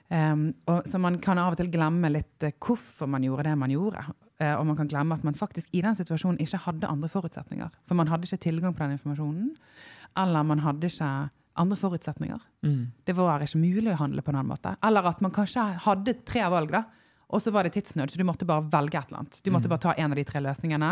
[0.05, 3.55] Um, og, så man kan av og til glemme litt eh, hvorfor man gjorde det
[3.57, 4.03] man gjorde.
[4.35, 7.71] Uh, og man kan glemme at man faktisk i den situasjonen ikke hadde andre forutsetninger.
[7.87, 9.55] For man hadde ikke tilgang på den informasjonen,
[10.21, 11.09] eller man hadde ikke
[11.55, 12.43] andre forutsetninger.
[12.67, 12.83] Mm.
[13.07, 14.75] Det var ikke mulig å handle på en annen måte.
[14.85, 16.83] Eller at man kanskje hadde tre valg, da,
[17.27, 19.39] og så var det tidsnød, så du måtte bare velge et eller annet.
[19.43, 20.91] Du måtte bare ta en av de tre løsningene,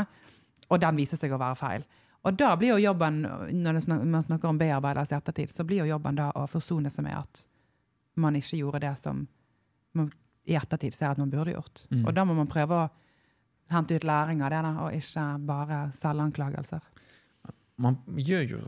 [0.70, 1.86] og den viser seg å være feil.
[2.24, 3.22] Og da blir jo jobben,
[3.60, 7.06] når man snakker om bearbeidelse i ettertid, så blir jo jobben da å forsone seg
[7.06, 7.44] med at
[8.24, 9.26] man ikke gjorde det som
[9.98, 10.12] man
[10.48, 11.86] i ettertid ser at man burde gjort.
[11.92, 12.06] Mm.
[12.08, 12.90] Og da må man prøve å
[13.74, 16.90] hente ut læring av det, da, og ikke bare selvanklagelser.
[17.84, 18.62] Man gjør jo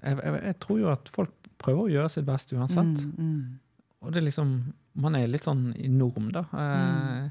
[0.00, 3.04] jeg, jeg, jeg tror jo at folk prøver å gjøre sitt beste uansett.
[3.04, 3.90] Mm, mm.
[4.00, 4.54] Og det er liksom
[4.94, 6.40] Man er litt sånn i norm, da.
[6.52, 7.30] Eh,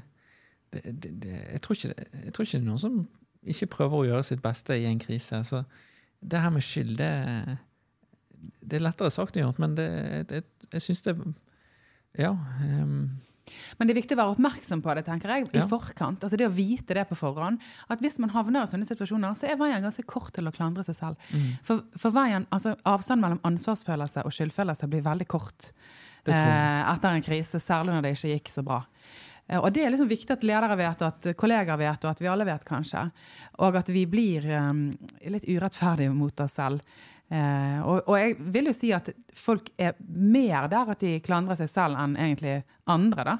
[0.72, 1.94] det, det, det, jeg, tror ikke,
[2.24, 3.00] jeg tror ikke det er noen som
[3.42, 5.40] ikke prøver å gjøre sitt beste i en krise.
[5.44, 5.64] Så
[6.22, 7.58] det her med skyld, det,
[8.62, 9.88] det er lettere sagt enn gjort, men det,
[10.30, 11.16] det, jeg syns det
[12.18, 12.30] Ja.
[12.32, 13.18] Um,
[13.78, 15.66] Men det er viktig å være oppmerksom på det, tenker jeg, i Ja.
[15.66, 16.22] forkant.
[16.22, 17.58] Altså det å vite det på forhånd.
[17.90, 20.84] At hvis man havner i sånne situasjoner, så er veien ganske kort til å klandre
[20.86, 21.16] seg selv.
[21.32, 25.72] mm, For, for veien, altså Avstanden mellom ansvarsfølelse og skyldfølelse blir veldig kort
[26.26, 28.80] det eh, etter en krise, særlig når det ikke gikk så bra.
[29.46, 32.20] Eh, Og det er liksom viktig at ledere vet, og at kollegaer vet, og at
[32.20, 33.06] vi alle vet, kanskje.
[33.64, 34.72] Og at vi blir eh,
[35.32, 36.84] litt urettferdige mot oss selv.
[37.30, 41.58] Eh, og, og jeg vil jo si at folk er mer der at de klandrer
[41.60, 43.38] seg selv enn egentlig andre, da.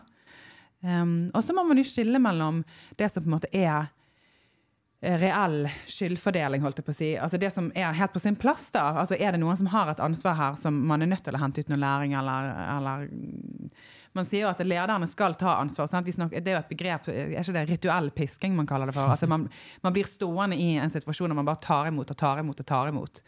[0.80, 2.62] Um, og så må man jo skille mellom
[2.96, 3.90] det som på en måte er
[5.00, 7.08] reell skyldfordeling, holdt jeg på å si.
[7.16, 8.82] Altså det som er helt på sin plass, da.
[9.00, 11.40] Altså er det noen som har et ansvar her som man er nødt til å
[11.40, 13.06] hente ut noe læring, eller, eller
[14.12, 15.88] Man sier jo at lederne skal ta ansvar.
[15.88, 19.08] Snakker, det er jo et begrep, er ikke det rituell pisking man kaller det for?
[19.08, 19.48] Altså man,
[19.80, 22.68] man blir stående i en situasjon der man bare tar imot og tar imot og
[22.68, 23.22] tar imot.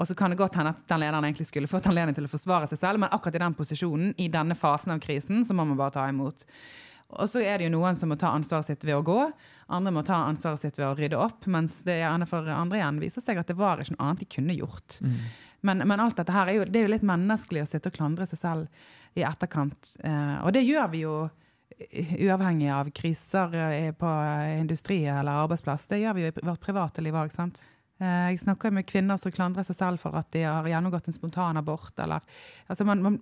[0.00, 2.32] Og så kan det godt hende at den lederen egentlig skulle fått anledning til å
[2.32, 5.66] forsvare seg selv, men akkurat i den posisjonen, i denne fasen av krisen, så må
[5.68, 6.46] man bare ta imot.
[7.18, 9.18] Og så er det jo noen som må ta ansvaret sitt ved å gå,
[9.74, 13.00] andre må ta ansvaret sitt ved å rydde opp, mens det gjerne for andre igjen
[13.02, 15.00] viser seg at det var ikke noe annet de kunne gjort.
[15.02, 15.18] Mm.
[15.66, 17.98] Men, men alt dette her er jo, det er jo litt menneskelig å sitte og
[17.98, 19.96] klandre seg selv i etterkant.
[20.04, 21.16] Eh, og det gjør vi jo
[22.20, 24.14] uavhengig av kriser eh, på
[24.60, 25.88] industri eller arbeidsplass.
[25.90, 27.32] Det gjør vi jo i vårt private liv òg.
[27.34, 27.66] Eh,
[28.00, 31.92] Jeg snakker med kvinner som klandrer seg selv for at de har gjennomgått en spontanabort.
[32.00, 32.24] Eller,
[32.66, 33.18] altså man, man,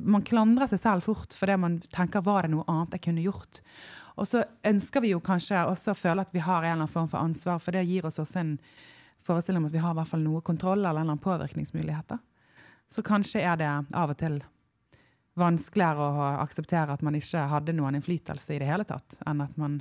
[0.00, 3.60] man klandrer seg selv fort fordi man tenker var det noe annet jeg kunne gjort.
[4.16, 6.94] Og så ønsker vi jo kanskje også å føle at vi har en eller annen
[6.94, 8.56] form for ansvar, for det gir oss også en
[9.24, 12.20] forestilling om at vi har i hvert fall noe kontroll eller en eller annen påvirkningsmuligheter.
[12.92, 14.40] Så kanskje er det av og til
[15.40, 19.56] vanskeligere å akseptere at man ikke hadde noen innflytelse i det hele tatt, enn at
[19.60, 19.80] man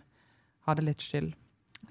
[0.67, 1.33] hadde litt skyld.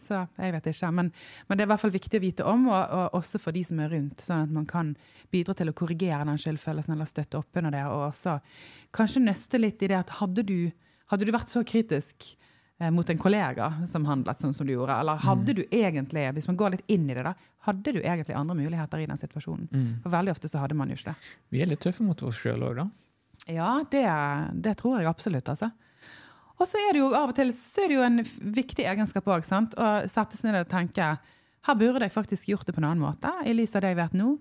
[0.01, 0.91] Så jeg vet ikke.
[0.97, 1.11] Men,
[1.49, 3.63] men det er i hvert fall viktig å vite om, og, og også for de
[3.67, 4.95] som er rundt, sånn at man kan
[5.33, 7.83] bidra til å korrigere den skyldfølelsen eller støtte opp under det.
[7.89, 8.39] Og også
[8.97, 10.71] kanskje nøste litt i det at hadde du,
[11.13, 12.31] hadde du vært så kritisk
[12.81, 16.49] eh, mot en kollega som handlet sånn som du gjorde, eller hadde du egentlig, hvis
[16.51, 17.35] man går litt inn i det, da,
[17.69, 19.69] hadde du egentlig andre muligheter i den situasjonen?
[19.75, 19.93] Mm.
[20.07, 21.35] For veldig ofte så hadde man jo ikke det.
[21.53, 22.89] Vi er litt tøffe mot oss sjøl òg, da.
[23.51, 24.07] Ja, det,
[24.65, 25.71] det tror jeg absolutt, altså.
[26.61, 28.23] Og så er det jo av og til så er det jo en
[28.57, 29.47] viktig egenskap òg.
[29.49, 31.15] Å sette seg ned og tenke
[31.67, 34.01] her burde jeg faktisk gjort det på en annen måte, i lys av det jeg
[34.01, 34.35] vet nå.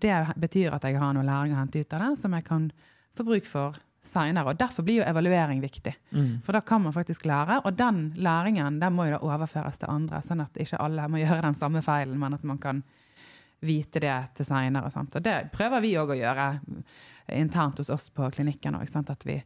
[0.00, 2.68] Det betyr at jeg har noe læring å hente ut av det, som jeg kan
[3.18, 4.54] få bruk for seinere.
[4.56, 5.92] Derfor blir jo evaluering viktig.
[6.10, 6.40] Mm.
[6.46, 9.92] For da kan man faktisk lære, og den læringen den må jo da overføres til
[9.92, 12.82] andre, sånn at ikke alle må gjøre den samme feilen, men at man kan
[13.60, 14.88] vite det til seinere.
[14.88, 16.50] Og det prøver vi òg å gjøre
[17.36, 18.78] internt hos oss på klinikken.
[18.78, 19.04] også?
[19.12, 19.36] At vi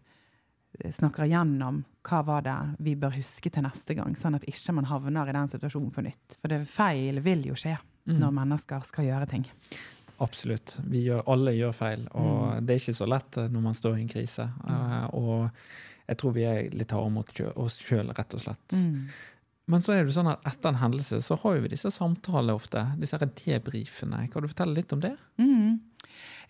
[0.93, 4.85] snakker igjennom hva var det vi bør huske til neste gang, sånn at ikke man
[4.91, 6.39] havner i den situasjonen på nytt.
[6.41, 8.19] For det feil vil jo skje Mm.
[8.21, 9.45] når mennesker skal gjøre ting.
[10.21, 10.75] Absolutt.
[10.85, 12.67] Vi gjør, alle gjør feil, og Mm.
[12.67, 14.45] det er ikke så lett eh, når man står i en krise.
[14.69, 15.51] Uh, og
[16.07, 18.69] jeg tror vi er litt harde mot oss sjøl, rett og slett.
[18.77, 19.09] Mm.
[19.67, 22.85] Men så er det sånn at etter en hendelse så har vi disse samtalene ofte.
[23.01, 24.31] Disse debrifene.
[24.31, 25.17] Kan du fortelle litt om det?
[25.39, 25.81] Mm.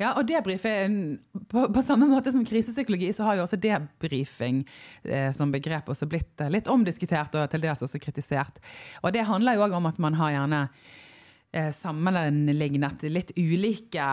[0.01, 4.63] Ja, og debrief på, på samme måte som krisepsykologi, så har jo også debrifing
[5.03, 8.61] eh, som begrep også blitt eh, litt omdiskutert og til dels også kritisert.
[9.03, 10.63] Og det handler jo òg om at man har gjerne
[11.55, 14.09] eh, sammenlignet litt ulike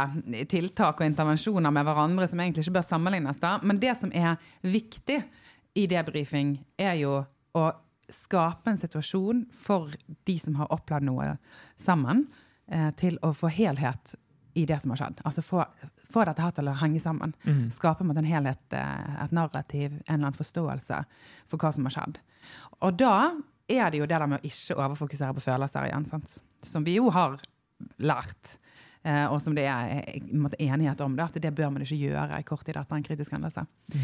[0.52, 3.42] tiltak og intervensjoner med hverandre som egentlig ikke bør sammenlignes.
[3.42, 3.58] da.
[3.64, 5.22] Men det som er viktig
[5.74, 7.22] i debrifing, er jo
[7.58, 7.70] å
[8.12, 9.92] skape en situasjon for
[10.28, 11.36] de som har opplevd noe
[11.80, 12.26] sammen,
[12.68, 14.16] eh, til å få helhet
[14.54, 15.22] i det som har skjedd.
[15.26, 15.64] Altså få,
[16.12, 17.34] få dette her til å henge sammen.
[17.72, 21.04] Skape en helhet, eh, et narrativ, en eller annen forståelse
[21.48, 22.20] for hva som har skjedd.
[22.82, 23.14] Og da
[23.70, 26.40] er det jo det der med å ikke overfokusere på følelser igjen, sant?
[26.64, 27.40] som vi jo har
[27.98, 28.58] lært.
[29.04, 31.98] eh, Og som det er eh, en enighet om, det, at det bør man ikke
[31.98, 33.66] gjøre i kort tid etter en kritisk hendelse.
[33.96, 33.98] Eh,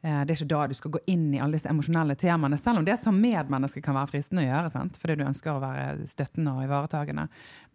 [0.00, 2.86] Det er ikke da du skal gå inn i alle disse emosjonelle temaene, selv om
[2.86, 4.96] det som medmenneske kan være fristende å gjøre, sant?
[4.96, 7.26] fordi du ønsker å være støttende og ivaretagende.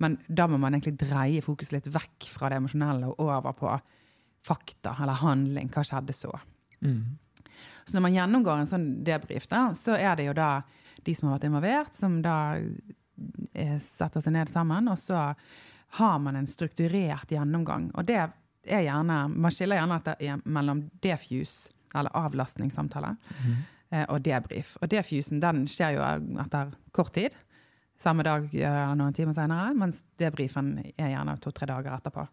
[0.01, 3.75] Men da må man egentlig dreie fokus litt vekk fra det emosjonelle og over på
[4.45, 5.69] fakta eller handling.
[5.73, 6.33] Hva skjedde så?
[6.81, 7.17] Mm.
[7.85, 10.49] Så når man gjennomgår en sånn debrief, da, så er det jo da
[11.05, 12.37] de som har vært involvert, som da
[13.53, 15.27] eh, setter seg ned sammen, og så
[15.99, 17.91] har man en strukturert gjennomgang.
[17.95, 18.17] Og det
[18.65, 23.15] er gjerne, man skiller gjerne etter, mellom defuse, eller avlastningssamtale,
[23.91, 24.75] eh, og debrief.
[24.81, 26.05] Og defusen den skjer jo
[26.45, 27.35] etter kort tid.
[27.97, 32.25] samme dag eller noen timer senere, mens debrifen er gjerne to-tre dager etterpå.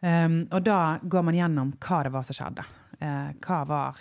[0.00, 2.64] Um, og da går man gjennom hva det var som skjedde.
[2.96, 4.00] Uh, hva var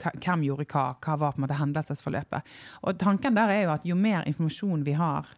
[0.00, 2.52] hvem gjorde hva, hva var på en måte hendelsesforløpet.
[2.88, 5.28] Og tanken der er jo at jo mer informasjon vi har,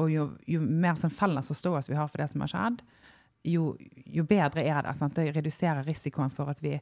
[0.00, 2.82] og jo, jo mer sånn felles forståelse vi har for det som har skjedd,
[3.48, 3.70] jo,
[4.04, 4.96] jo bedre er det.
[4.98, 5.16] Sant?
[5.16, 6.74] Det reduserer risikoen for at vi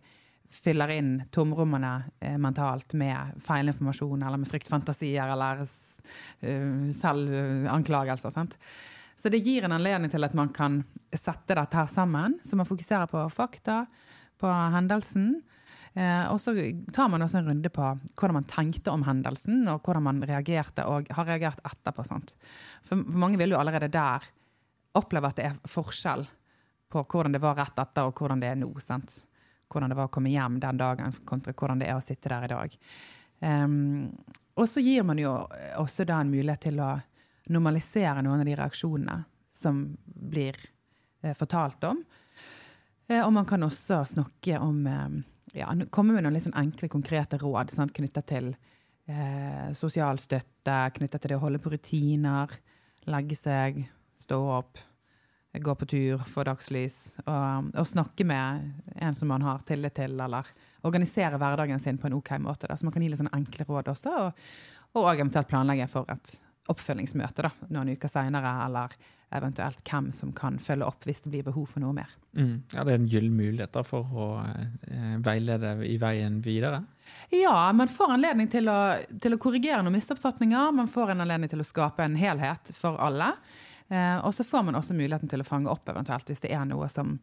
[0.50, 8.32] fyller inn tomrommene eh, mentalt med feilinformasjon eller med fryktfantasier eller uh, selvanklagelser.
[8.32, 8.56] Sant?
[9.18, 10.80] Så det gir en anledning til at man kan
[11.10, 12.38] sette dette her sammen.
[12.46, 13.82] Så man fokuserer på fakta,
[14.38, 15.40] på hendelsen.
[15.98, 16.54] Eh, og så
[16.94, 20.86] tar man også en runde på hvordan man tenkte om hendelsen, og hvordan man reagerte
[20.86, 22.04] og har reagert etterpå.
[22.06, 22.36] Sant?
[22.84, 24.28] For, for mange vil jo allerede der
[24.98, 26.24] oppleve at det er forskjell
[26.88, 28.70] på hvordan det var rett etter, og hvordan det er nå.
[28.84, 29.24] Sant?
[29.68, 32.46] Hvordan det var å komme hjem den dagen kontra hvordan det er å sitte der
[32.46, 32.76] i dag.
[33.38, 34.08] Um,
[34.58, 35.32] og så gir man jo
[35.78, 36.96] også da en mulighet til å
[37.52, 39.18] normalisere noen av de reaksjonene
[39.54, 40.56] som blir
[41.22, 42.02] eh, fortalt om.
[43.08, 45.18] Eh, og man kan også snakke om eh,
[45.58, 48.50] ja, Komme med noen litt sånn enkle, konkrete råd knytta til
[49.08, 52.52] eh, sosial støtte, knytta til det å holde på rutiner,
[53.08, 53.80] legge seg,
[54.20, 54.82] stå opp,
[55.52, 56.98] gå på tur, få dagslys.
[57.24, 60.46] Og, og, snakke med en som man har tillit til, eller
[60.86, 62.68] organisere hverdagen sin på en OK måte.
[62.68, 62.76] Da.
[62.76, 64.44] Så man kan gi litt sånne enkle råd også, og,
[64.98, 66.36] og eventuelt planlegge for et
[66.68, 68.92] oppfølgingsmøte da, noen uker seinere, eller
[69.32, 72.12] eventuelt hvem som kan følge opp hvis det blir behov for noe mer.
[72.36, 72.62] Mm.
[72.72, 76.82] Ja, Det er en gyllen mulighet da, for å eh, veilede i veien videre?
[77.32, 78.78] Ja, man får anledning til å,
[79.20, 80.72] til å, korrigere noen misoppfatninger.
[80.76, 83.34] Man får en anledning til å skape en helhet for alle.
[83.88, 86.66] Eh, og så får man også muligheten til å fange opp eventuelt hvis det er
[86.68, 87.14] noe som,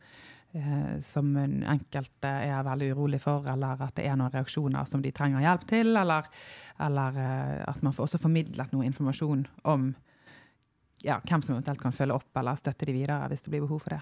[0.57, 5.13] eh, som enkelte er veldig urolig for, eller at det er noen reaksjoner som de
[5.13, 6.25] trenger hjelp til, eller,
[6.81, 9.93] eller eh, at man får også formidlet noe informasjon om
[11.05, 13.83] ja, hvem som eventuelt kan følge opp eller støtte de videre hvis det blir behov
[13.85, 14.01] for det.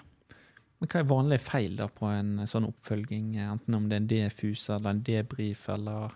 [0.80, 4.12] Men Hva er vanlige feil da på en sånn oppfølging, enten om det er en
[4.12, 6.16] defus eller en debrief eller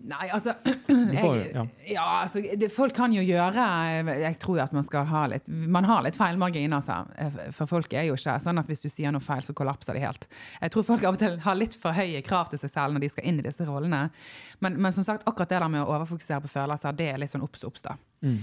[0.00, 0.54] Nei, altså,
[1.12, 2.04] jeg, ja.
[2.22, 3.64] Altså det, Folk kan jo gjøre
[4.22, 7.02] Jeg tror jo at man skal ha litt Man har litt feilmargin, altså.
[7.52, 10.04] For folk er jo ikke sånn at hvis du sier noe feil, så kollapser de
[10.04, 10.24] helt.
[10.62, 13.04] Jeg tror folk av og til har litt for høye krav til seg selv når
[13.04, 14.06] de skal inn i disse rollene.
[14.64, 17.32] Men, men som sagt, akkurat det der med å overfokusere på følelser, det er litt
[17.32, 17.96] sånn obs obs, da.
[18.24, 18.38] Mm.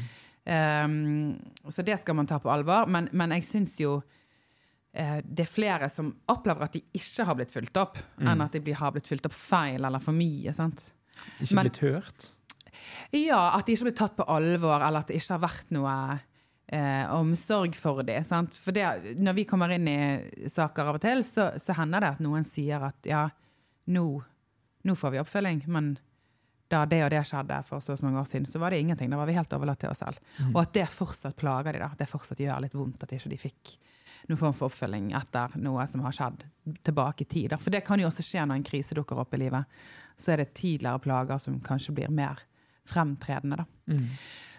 [0.47, 2.85] Um, så det skal man ta på alvor.
[2.91, 7.39] Men, men jeg syns jo uh, det er flere som opplever at de ikke har
[7.39, 8.29] blitt fulgt opp, mm.
[8.29, 10.53] enn at de har blitt fulgt opp feil eller for mye.
[10.55, 10.91] sant?
[11.41, 12.31] Ikke Men, blitt hørt?
[13.15, 15.93] Ja, at de ikke blitt tatt på alvor, eller at det ikke har vært noe
[16.67, 18.25] eh, omsorg for dem.
[18.27, 18.57] Sant?
[18.59, 19.99] For det, når vi kommer inn i
[20.51, 23.27] saker av og til, så, så hender det at noen sier at ja,
[23.93, 24.05] nå,
[24.87, 25.95] nå får vi oppfølging, men
[26.67, 29.11] da det og det skjedde for så, mange år siden, så var det ingenting.
[29.11, 30.19] Da var vi helt overlatt til oss selv.
[30.41, 30.51] Mm.
[30.51, 31.93] Og at det fortsatt plager de da.
[31.95, 33.77] Det fortsatt gjør litt vondt at ikke de fikk
[34.27, 36.43] noen form for oppfølging etter noe som har skjedd
[36.87, 37.55] tilbake i tid.
[37.61, 39.79] For det kan jo også skje når en krise dukker opp i livet.
[40.17, 42.41] Så er det tidligere plager som kanskje blir mer
[42.87, 43.61] fremtredende.
[43.61, 43.93] Da.
[43.93, 44.05] Mm.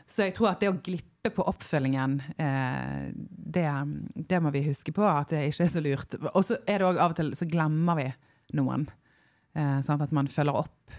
[0.09, 3.67] Så jeg tror at det å glippe på oppfølgingen, eh, det,
[4.15, 6.17] det, må vi huske på at det ikke er så lurt.
[6.33, 8.09] Og så er det òg av og til så glemmer vi
[8.57, 8.87] noen.
[9.53, 10.97] Eh, sånn at man følger opp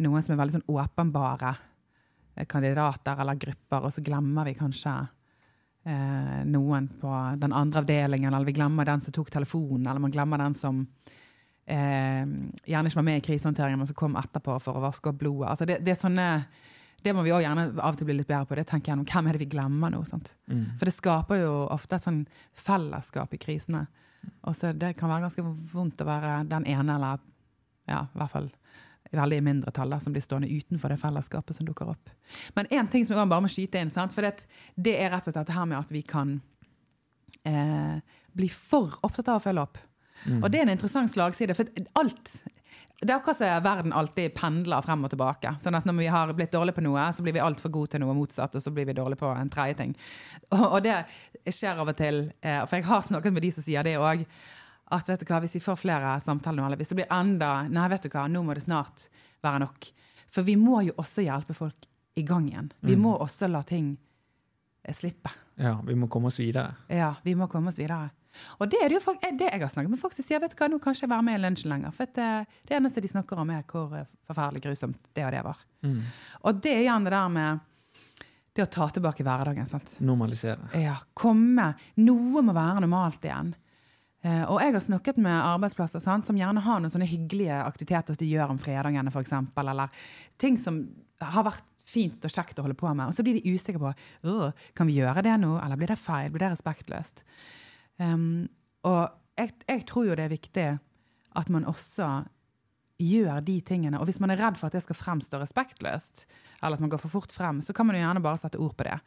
[0.00, 1.52] noen som er veldig sånn åpenbare
[2.36, 4.94] eh, kandidater eller grupper, og så glemmer vi kanskje
[5.84, 10.14] eh, noen på den andre avdelingen, eller vi glemmer den som tok telefonen, eller man
[10.14, 10.82] glemmer den som
[11.66, 12.26] eh,
[12.66, 15.48] gjerne ikke var med i krisehåndteringen, men som kom etterpå for å vaske opp blodet.
[15.52, 16.28] Altså det, det, er sånne
[17.02, 18.58] det må vi også gjerne av og til bli litt bedre på.
[18.58, 20.02] det tenker jeg Hvem er det vi glemmer nå?
[20.04, 20.64] Mm.
[20.76, 22.22] For det skaper jo ofte et sånn
[22.52, 23.86] fellesskap i krisene.
[24.44, 27.22] Og så Det kan være ganske vondt å være den ene, eller
[27.88, 28.50] ja, i hvert fall
[29.16, 32.12] veldig i mindretall som blir stående utenfor det fellesskapet som dukker opp.
[32.54, 34.46] Men én ting som jeg bare må skyte inn, for det,
[34.76, 36.38] det, er rett og slett dette her med at vi kan
[37.48, 37.98] eh,
[38.32, 39.82] bli for opptatt av å følge opp.
[40.26, 40.40] Mm.
[40.42, 41.56] Og det er en interessant slagside.
[41.56, 42.34] For alt
[43.00, 45.54] det er akkurat som verden alltid pendler frem og tilbake.
[45.60, 48.02] sånn at Når vi har blitt dårlige på noe, så blir vi altfor gode til
[48.02, 49.94] noe motsatt, og så blir vi dårlige på en tredje ting.
[50.52, 50.98] Og, og det
[51.48, 52.26] skjer av og til.
[52.44, 54.26] Eh, for jeg har snakket med de som sier det òg
[54.90, 57.50] at vet du hva, hvis vi får flere samtaler nå, eller hvis det blir enda
[57.70, 59.06] Nei, vet du hva, nå må det snart
[59.44, 59.90] være nok.
[60.30, 61.86] For vi må jo også hjelpe folk
[62.18, 62.70] i gang igjen.
[62.82, 63.02] Vi mm.
[63.02, 63.92] må også la ting
[64.82, 65.32] eh, slippe.
[65.60, 66.74] Ja, vi må komme oss videre.
[66.90, 68.10] Ja, vi må komme oss videre.
[68.62, 70.52] Og det er det jo folk, det jeg har snakket med folk som sier vet
[70.54, 71.94] du hva, nå kan ikke jeg være med i lunsjen lenger.
[71.94, 75.34] For det, eh, det eneste de snakker om, er hvor eh, forferdelig grusomt det og
[75.34, 75.64] det var.
[75.86, 75.98] Mm.
[76.42, 77.66] Og det er igjen det der med
[78.56, 79.66] det å ta tilbake hverdagen.
[79.70, 79.96] sant?
[80.02, 80.70] Normalisere.
[80.78, 81.72] Ja, komme.
[82.02, 83.54] Noe må være normalt igjen.
[84.20, 88.16] Uh, og jeg har snakket med arbeidsplasser sant, som gjerne har noen sånne hyggelige aktiviteter
[88.16, 89.32] som de gjør om fredagene, f.eks.
[89.62, 90.04] Eller
[90.40, 90.82] ting som
[91.20, 93.08] har vært fint og kjekt å holde på med.
[93.08, 94.42] Og så blir de usikre på
[94.76, 97.24] kan vi gjøre det nå, eller blir det feil, blir det respektløst.
[98.00, 98.46] Um,
[98.88, 99.08] og
[99.40, 100.68] jeg, jeg tror jo det er viktig
[101.40, 102.10] at man også
[103.00, 103.98] gjør de tingene.
[104.00, 106.26] Og hvis man er redd for at det skal fremstå respektløst,
[106.60, 108.76] eller at man går for fort frem, så kan man jo gjerne bare sette ord
[108.76, 108.98] på det.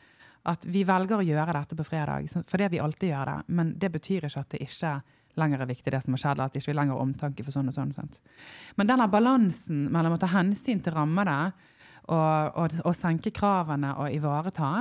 [0.51, 3.35] At vi velger å gjøre dette på fredag fordi vi alltid gjør det.
[3.47, 4.93] Men det betyr ikke at det ikke
[5.39, 7.71] lenger er viktig, det som har skjedd, at det ikke er lenger omtanke for sånn
[7.71, 7.93] og sånn.
[7.95, 8.19] Sant?
[8.77, 11.37] Men denne balansen mellom å ta hensyn til rammene
[12.11, 14.73] og, og, og senke kravene og ivareta,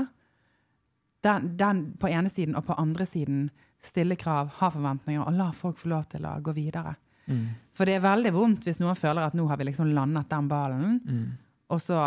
[1.23, 3.47] den, den på ene siden, og på andre siden
[3.83, 6.97] stille krav, ha forventninger og la folk få lov til å gå videre.
[7.31, 7.47] Mm.
[7.79, 10.51] For det er veldig vondt hvis noen føler at nå har vi liksom landet den
[10.51, 11.27] ballen, Mm.
[11.71, 11.99] og så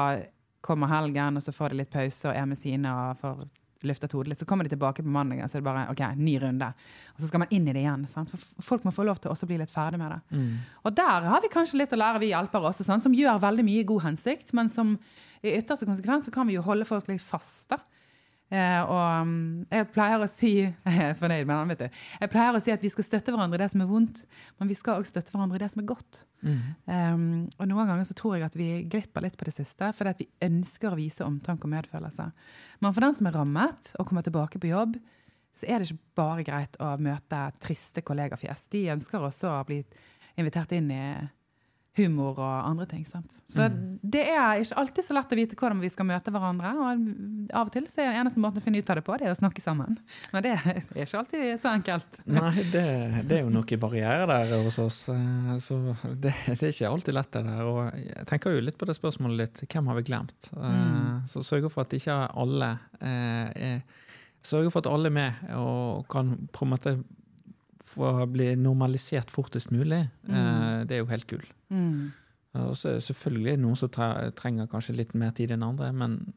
[0.65, 3.45] kommer helgen, og så får de litt pause og er med sine og får
[3.85, 4.39] løftet hodet litt.
[4.41, 6.71] Så kommer de tilbake på mandag, så er det bare OK, ny runde.
[7.15, 8.05] Og så skal man inn i det igjen.
[8.09, 8.31] Sant?
[8.33, 10.37] For folk må få lov til å også bli litt ferdig med det.
[10.37, 10.53] Mm.
[10.83, 13.05] Og der har vi kanskje litt å lære, vi hjelpere også, sant?
[13.05, 14.95] som gjør veldig mye god hensikt, men som
[15.45, 17.67] i ytterste konsekvens så kan vi jo holde folk litt fast.
[17.73, 17.81] da.
[18.53, 22.01] Eh, og mm, jeg pleier å si Jeg er fornøyd med den, vet du.
[22.21, 24.21] Jeg pleier å si at vi skal støtte hverandre i det som er vondt,
[24.59, 26.21] men vi skal også støtte hverandre i det som er godt.
[26.45, 26.59] Mm.
[26.85, 27.25] Um,
[27.57, 30.21] og noen ganger så tror jeg at vi glipper litt på det siste, fordi at
[30.21, 32.29] vi ønsker å vise omtanke og medfølelse.
[32.85, 34.99] Men for den som er rammet og kommer tilbake på jobb,
[35.55, 38.67] så er det ikke bare greit å møte triste kollegafjes.
[38.75, 39.79] De ønsker også å bli
[40.35, 41.05] invitert inn i
[41.97, 43.05] humor og andre ting.
[43.07, 43.31] Sant?
[43.47, 43.65] Så
[44.03, 46.71] det er ikke alltid så lett å vite hvordan vi skal møte hverandre.
[46.75, 47.05] Og
[47.55, 49.29] av og til så er den eneste måten å finne ut av det på, det
[49.29, 49.97] er å snakke sammen.
[50.33, 52.19] Men det er ikke alltid så enkelt.
[52.27, 52.85] Nei, det,
[53.29, 54.99] det er jo noen barrierer der hos oss.
[55.13, 55.79] eh, Så
[56.19, 57.63] det, det er ikke alltid lett, det der.
[57.71, 60.51] Og jeg tenker jo litt på det spørsmålet litt hvem har vi glemt?
[60.55, 61.21] Eh, Mm.
[61.31, 63.79] Så sørger for at ikke alle eh, er
[64.45, 66.91] Sørge for at alle er med og kan på en måte
[67.85, 70.01] få bli normalisert fortest mulig.
[70.27, 70.87] Eh, Mm.
[70.87, 71.45] Det er jo helt gull.
[71.71, 72.11] Mm.
[72.55, 76.33] Og så er det selvfølgelig noen som trenger kanskje litt mer tid enn andre, men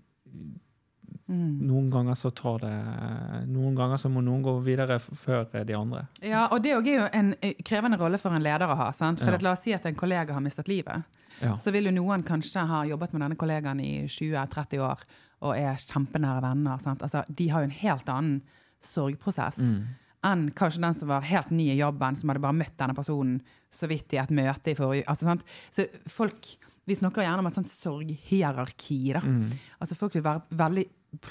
[1.28, 1.66] Mm.
[1.68, 6.06] noen ganger så tar det Noen ganger så må noen gå videre før de andre.
[6.22, 8.90] Ja, og det er jo en eh, krevende rolle for en leder å ha.
[8.92, 9.20] Sant?
[9.20, 9.38] For Ja.
[9.42, 11.04] la oss si at en kollega har mistet livet.
[11.42, 11.54] Ja.
[11.56, 14.98] Så vil jo noen kanskje ha jobbet med denne kollegaen i 20-30 år
[15.42, 16.78] og er kjempenære venner.
[16.80, 17.00] Sant?
[17.02, 18.42] Altså, de har jo en helt annen
[18.82, 19.84] sorgprosess Mm.
[20.28, 23.40] Enn kanskje den som var helt ny i jobben, som hadde bare møtt denne personen
[23.74, 25.44] så vidt i et møte i forrige altså, sant?
[25.74, 26.54] Så folk,
[26.88, 29.12] Vi snakker gjerne om et sånt sorghierarki.
[29.12, 29.20] da.
[29.20, 29.50] Mm.
[29.78, 30.84] Altså Folk vil være veldig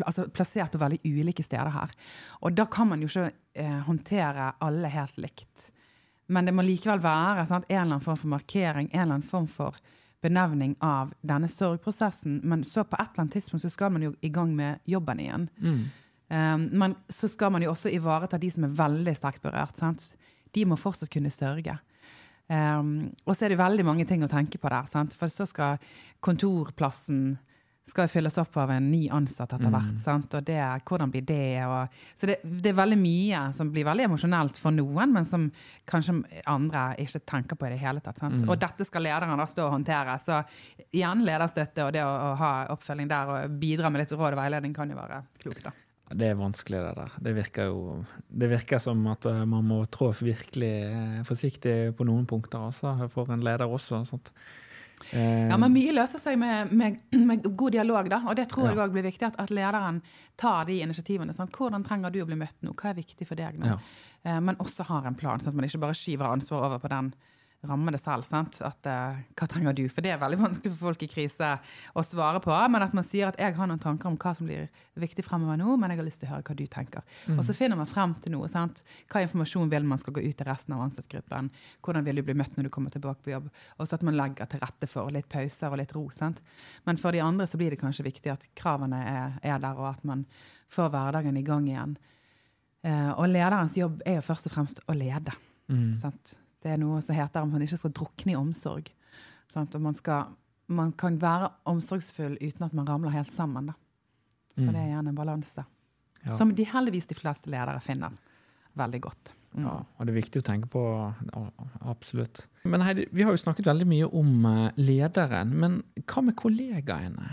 [0.05, 1.95] altså, plassert på veldig ulike steder her.
[2.45, 5.71] Og da kan man jo ikke eh, håndtere alle helt likt.
[6.27, 9.27] Men det må likevel være sant, en eller annen form for markering, en eller annen
[9.27, 9.77] form for
[10.21, 12.41] benevning av denne sorgprosessen.
[12.43, 15.21] Men så på et eller annet tidspunkt så skal man jo i gang med jobben
[15.23, 15.47] igjen.
[15.61, 15.85] Mm.
[16.27, 19.79] Um, men så skal man jo også ivareta de som er veldig sterkt berørt.
[19.79, 20.13] Sant?
[20.53, 21.77] De må fortsatt kunne sørge.
[22.47, 24.87] Um, og så er det veldig mange ting å tenke på der.
[24.91, 25.15] Sant?
[25.15, 25.81] For så skal
[26.23, 27.37] kontorplassen
[27.87, 29.93] skal fylles opp av en ny ansatt etter hvert.
[30.03, 30.33] Sant?
[30.35, 31.63] Og det, hvordan blir det?
[31.63, 35.47] Og, så det, det er veldig mye som blir veldig emosjonelt for noen, men som
[35.87, 36.17] kanskje
[36.51, 38.19] andre ikke tenker på i det hele tatt.
[38.19, 38.43] Sant?
[38.43, 40.19] Og dette skal lederen da stå og håndtere.
[40.19, 40.41] Så
[40.91, 44.41] igjen lederstøtte og det å, å ha oppfølging der og bidra med litt råd og
[44.43, 45.69] veiledning kan jo være klokt.
[45.69, 45.75] da.
[46.09, 47.15] Ja, Det er vanskelig, det der.
[47.19, 52.05] Det virker jo Det virker som at eh, man må trå virkelig eh, forsiktig på
[52.07, 54.03] noen punkter, altså, for en leder også.
[54.07, 54.31] Sånt.
[55.11, 58.21] Eh, Ja, men Mye løser seg med, med, med god dialog, da.
[58.27, 59.27] og det tror jeg òg også blir viktig.
[59.29, 60.01] At, at lederen
[60.37, 61.33] tar de initiativene.
[61.35, 61.51] Sant?
[61.55, 62.73] Hvordan trenger du å bli møtt nå?
[62.73, 63.73] Hva er viktig for deg nå?
[63.75, 63.77] Ja.
[64.23, 66.91] Eh, men også har en plan, sånn at man ikke bare skyver ansvar over på
[66.93, 67.13] den
[67.65, 68.25] rammede selv.
[68.27, 68.59] Sant?
[68.65, 69.83] At, uh, hva trenger du?
[69.89, 71.49] For det er veldig vanskelig for folk i krise
[71.97, 72.53] å svare på.
[72.71, 74.67] Men at man sier at jeg har noen tanker om hva som blir
[74.99, 77.05] viktig fremover nå, men jeg har lyst til å høre hva du tenker.
[77.33, 78.49] Og så finner man frem til noe.
[78.51, 78.83] Sant?
[79.11, 81.51] Hva informasjon vil man skal gå ut til resten av ansattgruppen?
[81.85, 83.49] Hvordan vil du bli møtt når du kommer tilbake på jobb?
[83.77, 86.07] Og så at man legger til rette for litt pauser og litt ro.
[86.13, 86.43] Sant?
[86.85, 89.95] Men for de andre så blir det kanskje viktig at kravene er, er der, og
[89.95, 90.27] at man
[90.73, 91.97] får hverdagen i gang igjen.
[92.85, 95.33] Uh, og lederens jobb er jo først og fremst å lede.
[95.71, 95.95] mm.
[95.97, 96.37] Sant?
[96.63, 98.89] Det er noe som heter at man ikke skal drukne i omsorg.
[99.79, 100.31] Man, skal,
[100.67, 103.67] man kan være omsorgsfull uten at man ramler helt sammen.
[103.71, 103.73] Da.
[104.57, 104.71] Så Mm.
[104.73, 105.65] det er gjerne en balanse.
[106.25, 106.31] Ja.
[106.35, 108.11] Som de heldigvis de fleste ledere finner
[108.77, 109.33] veldig godt.
[109.55, 109.63] Mm.
[109.63, 110.81] Ja, og det er viktig å tenke på.
[111.33, 111.43] Ja,
[111.89, 112.47] absolutt.
[112.65, 117.29] Men Heidi, vi har jo snakket veldig mye om eh, lederen, men hva med kollegaene?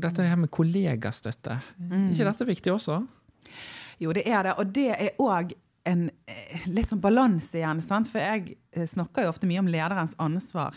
[0.00, 2.10] Dette her med kollegastøtte, Mm.
[2.10, 3.06] ikke dette viktig også?
[4.00, 4.54] Jo, det er det.
[4.58, 5.52] Og det er òg
[5.88, 7.82] en eh, litt sånn balanse igjen.
[7.84, 8.10] Sant?
[8.12, 10.76] For jeg eh, snakker jo ofte mye om lederens ansvar.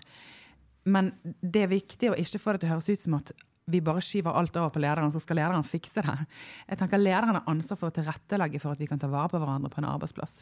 [0.87, 3.33] Men det er viktig å ikke få det til å høres ut som at
[3.67, 6.13] vi bare skyver alt over på lederen, så skal lederen fikse det.
[6.69, 9.41] Jeg tenker Lederen har ansvar for å tilrettelegge for at vi kan ta vare på
[9.41, 10.37] hverandre på en arbeidsplass.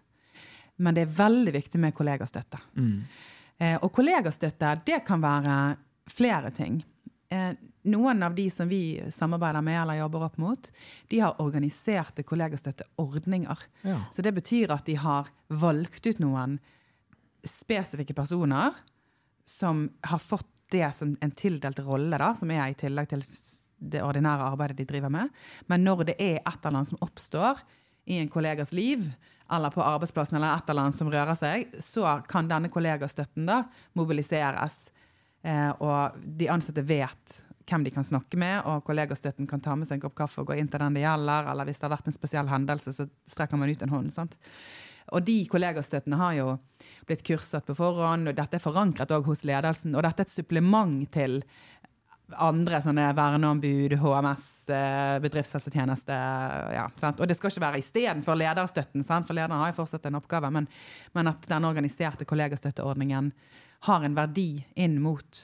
[0.85, 2.59] Men det er veldig viktig med kollegastøtte.
[2.77, 2.99] Mm.
[3.57, 5.55] Eh, og kollegastøtte, det kan være
[6.11, 6.83] flere ting.
[7.35, 7.57] Eh,
[7.91, 10.71] noen av de som vi samarbeider med eller jobber opp mot,
[11.11, 13.67] de har organiserte kollegastøtteordninger.
[13.85, 13.99] Ja.
[14.15, 16.57] Så det betyr at de har valgt ut noen
[17.45, 18.73] spesifikke personer
[19.45, 23.21] som har fått det som en tildelt rolle, da, som er i tillegg til
[23.77, 25.29] det ordinære arbeidet de driver med.
[25.69, 27.61] Men når det er et eller annet som oppstår
[28.09, 29.05] i en kollegas liv,
[29.51, 33.61] eller på arbeidsplassen, eller et eller annet som rører seg, så kan denne kollegastøtten da
[33.97, 34.87] mobiliseres.
[35.45, 39.89] Eh, og de ansatte vet hvem de kan snakke med, og kollegastøtten kan ta med
[39.89, 41.95] seg en kopp kaffe og gå inn til den det gjelder, eller hvis det har
[41.95, 44.13] vært en spesiell hendelse, så strekker man ut en hånd.
[44.13, 44.35] sant?
[45.13, 46.47] Og de kollegastøttene har jo
[47.05, 49.93] blitt kurset på forhånd, og dette er forankret også hos ledelsen.
[49.93, 51.43] Og dette er et supplement til
[52.41, 56.15] andre sånne verneombud, HMS, eh, bedriftshelsetjeneste.
[56.73, 57.21] Ja, sant?
[57.21, 59.27] Og det skal ikke være istedenfor lederstøtten, sant?
[59.27, 60.67] for lederen har jo fortsatt en oppgave, men,
[61.13, 63.29] men at den organiserte kollegastøtteordningen
[63.85, 65.43] har en verdi inn mot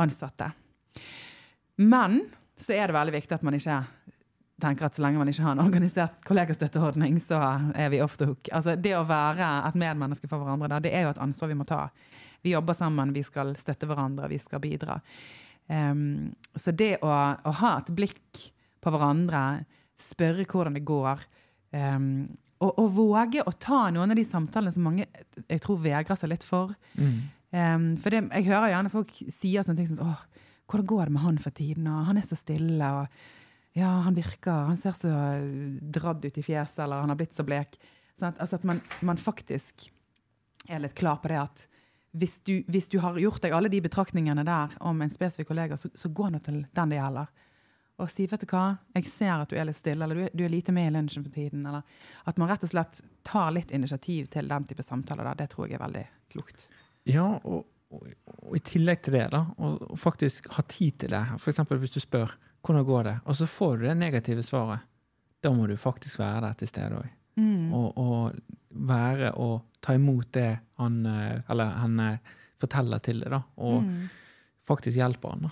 [0.00, 0.50] ansatte.
[1.76, 2.22] Men
[2.56, 3.82] så er det veldig viktig at man ikke
[4.62, 7.40] tenker at så lenge man ikke har en organisert kollegastøtteordning, så
[7.74, 8.48] er vi off the hook.
[8.54, 11.58] Altså, det å være et medmenneske for hverandre, da, det er jo et ansvar vi
[11.58, 11.88] må ta.
[12.44, 15.00] Vi jobber sammen, vi skal støtte hverandre, vi skal bidra.
[15.66, 18.44] Um, så det å, å ha et blikk
[18.84, 19.64] på hverandre,
[20.00, 21.22] spørre hvordan det går,
[21.74, 22.26] um,
[22.62, 25.08] og, og våge å ta noen av de samtalene som mange
[25.48, 26.72] jeg tror vegrer seg litt for.
[26.94, 27.24] Mm.
[27.54, 30.22] Um, for det, jeg hører gjerne folk sier sånne ting som åh,
[30.66, 31.86] hvordan går det med han for tiden?
[31.92, 32.88] Og han er så stille.
[32.98, 35.10] og ja, han virker, han ser så
[35.94, 37.76] dradd ut i fjeset, eller han har blitt så blek.
[38.18, 38.38] Sant?
[38.42, 39.88] Altså at man, man faktisk
[40.70, 41.64] er litt klar på det at
[42.14, 45.76] hvis du, hvis du har gjort deg alle de betraktningene der om en spesifikk kollega,
[45.76, 47.32] så, så gå nå til den det gjelder.
[48.02, 48.62] Og si, vet du hva,
[48.94, 50.94] jeg ser at du er litt stille, eller du, er- du er lite med i
[50.94, 51.66] lunsjen for tiden.
[51.66, 51.82] Eller
[52.30, 55.40] at man rett og slett tar litt initiativ til den type samtaler der.
[55.42, 56.68] Det tror jeg er veldig klokt.
[57.10, 58.06] Ja, og, og,
[58.48, 61.20] og i tillegg til det, da, og, og faktisk ha tid til det.
[61.36, 62.32] Eksempel hvis du spør
[62.64, 64.80] hvordan går det, og så får du det negative svaret.
[65.44, 67.10] Da må du faktisk være der til stede òg.
[67.74, 68.32] Og, og
[68.88, 70.48] være og ta imot det
[70.80, 72.18] han, eh, eller han eh,
[72.62, 73.42] forteller til deg, da.
[73.58, 74.06] Og Mm.
[74.64, 75.42] faktisk hjelpe han.
[75.42, 75.50] da.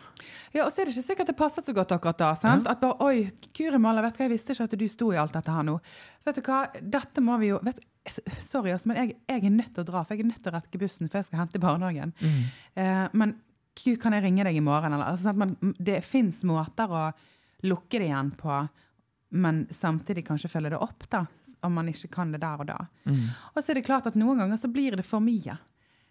[0.55, 2.31] Ja, og så er det ikke sikkert det passet så godt akkurat da.
[2.35, 2.67] sant?
[2.67, 5.19] At bare, oi, Kuri Maler, vet du hva, jeg visste ikke at du sto i
[5.21, 5.75] alt dette her nå.
[6.25, 7.83] Vet du hva, dette må vi jo vet,
[8.43, 10.57] Sorry, men jeg, jeg er nødt til å dra, for jeg er nødt til å
[10.57, 12.13] rekke bussen, for jeg skal hente i barnehagen.
[12.75, 13.37] Eh, men
[13.79, 14.93] Gud, kan jeg ringe deg i morgen?
[14.93, 17.05] Eller, altså, sant, man, det fins måter å
[17.69, 18.57] lukke det igjen på,
[19.39, 21.23] men samtidig kanskje følge det opp, da,
[21.65, 22.79] om man ikke kan det der og da.
[23.55, 25.55] Og så er det klart at noen ganger så blir det for mye.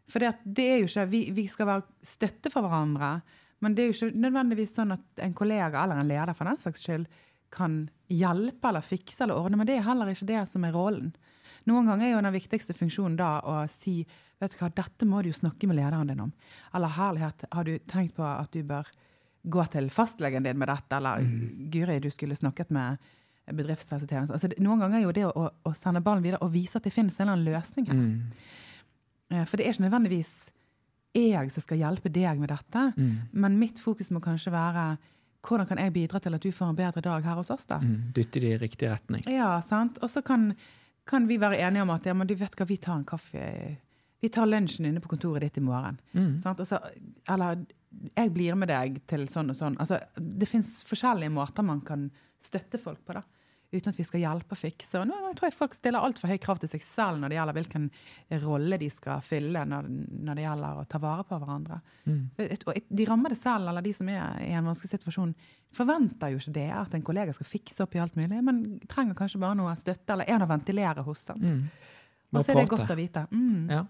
[0.10, 3.12] For det, det er jo ikke, vi, vi skal være støtte for hverandre,
[3.62, 6.58] men det er jo ikke nødvendigvis sånn at en kollega eller en leder for den
[6.58, 7.06] saks skyld
[7.54, 11.12] kan hjelpe eller fikse eller ordne, men det er heller ikke det som er rollen.
[11.70, 14.02] Noen ganger er jo den viktigste funksjonen da å si
[14.42, 16.32] vet du hva, dette må du jo snakke med lederen din om.
[16.74, 18.88] Eller herlighet, har du tenkt på at du bør
[19.42, 20.98] gå til fastlegen din med dette?
[20.98, 21.28] Eller
[21.74, 22.98] Guri, du skulle snakket med
[23.52, 24.34] bedriftshelsetjenesten.
[24.34, 26.94] Altså, noen ganger er jo det å, å sende ballen videre og vise at det
[26.94, 28.02] finnes en eller annen løsning her.
[28.02, 29.46] Mm.
[29.46, 30.34] For det er ikke nødvendigvis
[31.16, 32.84] jeg som skal hjelpe deg med dette,
[33.32, 34.86] men mitt fokus må kanskje være
[35.48, 37.80] hvordan kan jeg bidra til at du får en bedre dag her hos oss, da?
[37.82, 38.12] Mm.
[38.16, 39.24] Dytte det i riktig retning.
[39.32, 39.98] Ja, sant?
[40.06, 40.52] Og så kan,
[41.08, 43.42] kan vi være enige om at ja, men du vet hva, vi tar en kaffe
[44.22, 45.98] Vi tar lunsjen inne på kontoret ditt i morgen.
[46.44, 46.60] Sant?
[46.62, 46.78] Altså,
[47.30, 47.64] eller
[48.16, 49.78] jeg blir med deg til sånn og sånn.
[49.82, 52.06] Altså, det fins forskjellige måter man kan
[52.42, 53.24] støtte folk på, da.
[53.72, 55.00] Uten at vi skal hjelpe og fikse.
[55.00, 57.38] Og noen ganger tror jeg folk stiller altfor høye krav til seg selv når det
[57.38, 57.86] gjelder hvilken
[58.44, 59.88] rolle de skal fylle når,
[60.28, 61.78] når det gjelder å ta vare på hverandre.
[62.68, 65.32] Og de rammede selv, eller de som er i en vanskelig situasjon,
[65.72, 68.60] forventer jo ikke det, at en kollega skal fikse opp i alt mulig, men
[68.92, 71.24] trenger kanskje bare noe støtte, eller en å ventilere hos.
[71.32, 71.48] Sant?
[72.34, 73.24] Og så er det godt å vite.
[73.32, 73.86] Mm, Ja.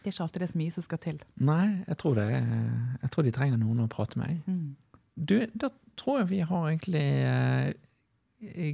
[0.00, 1.20] det er ikke alltid det er så mye som skal til.
[1.44, 4.40] Nei, jeg tror, det jeg tror de trenger noen å prate med.
[4.48, 4.76] Mm.
[5.14, 5.68] Du, da
[6.00, 7.72] tror jeg vi har egentlig eh,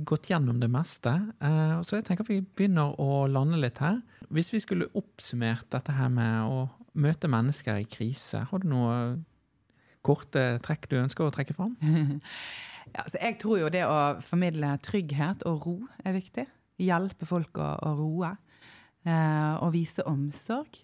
[0.05, 1.13] gått gjennom det meste.
[1.41, 4.01] Eh, så jeg tenker vi begynner å lande litt her.
[4.31, 6.69] Hvis vi skulle oppsummert dette her med å
[7.01, 8.95] møte mennesker i krise, har du noe
[10.07, 11.77] korte trekk du ønsker å trekke fram?
[12.91, 16.43] Ja, så jeg tror jo det å formidle trygghet og ro er viktig.
[16.83, 18.33] Hjelpe folk å, å roe.
[19.07, 20.81] Eh, og vise omsorg.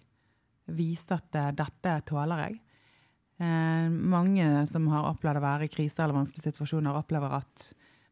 [0.77, 2.55] Vise at eh, dette tåler jeg.
[3.43, 7.67] Eh, mange som har opplevd å være i krise eller vanskelige situasjoner, opplever at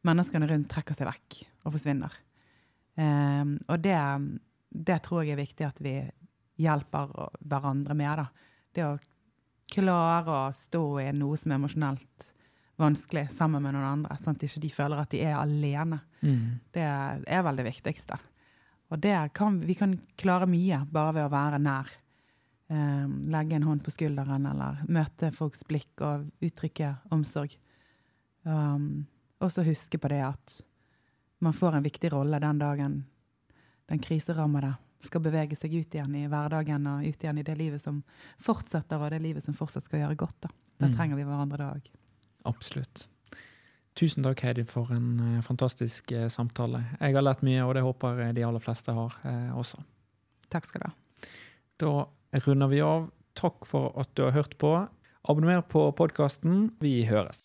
[0.05, 2.13] menneskene rundt trekker seg vekk og forsvinner.
[2.95, 3.97] Um, og det,
[4.69, 5.97] det tror jeg er viktig at vi
[6.61, 8.21] hjelper hverandre med.
[8.21, 8.53] Da.
[8.75, 8.93] Det å
[9.75, 12.31] klare å stå i noe som er emosjonelt
[12.79, 16.01] vanskelig sammen med noen andre, sånn at ikke de føler at de er alene.
[16.75, 18.17] Det er vel det viktigste.
[18.93, 21.93] Og det kan, vi kan klare mye bare ved å være nær
[22.67, 27.51] Um, legge en hånd på skulderen eller møte folks blikk og uttrykke omsorg.
[28.41, 29.05] Um,
[29.41, 30.61] og så huske på det at
[31.43, 32.93] man får en viktig rolle den dagen
[33.89, 34.75] den kriserammede
[35.05, 37.99] skal bevege seg ut igjen i hverdagen og ut igjen i det livet som
[38.41, 40.39] fortsetter, og det livet som fortsatt skal gjøre godt.
[40.41, 40.95] Da, da Mm.
[40.97, 41.91] trenger vi hverandre da òg.
[42.49, 43.03] Absolutt.
[43.95, 46.81] Tusen takk, Heidi, for en eh, fantastisk eh, samtale.
[46.99, 49.83] Jeg har lært mye, og det håper de aller fleste har eh, også.
[50.49, 50.95] Takk skal du ha.
[51.77, 53.05] Da runder vi av.
[53.35, 54.73] Takk for at du har hørt på.
[55.29, 56.71] Abonner på podkasten.
[56.81, 57.44] Vi høres.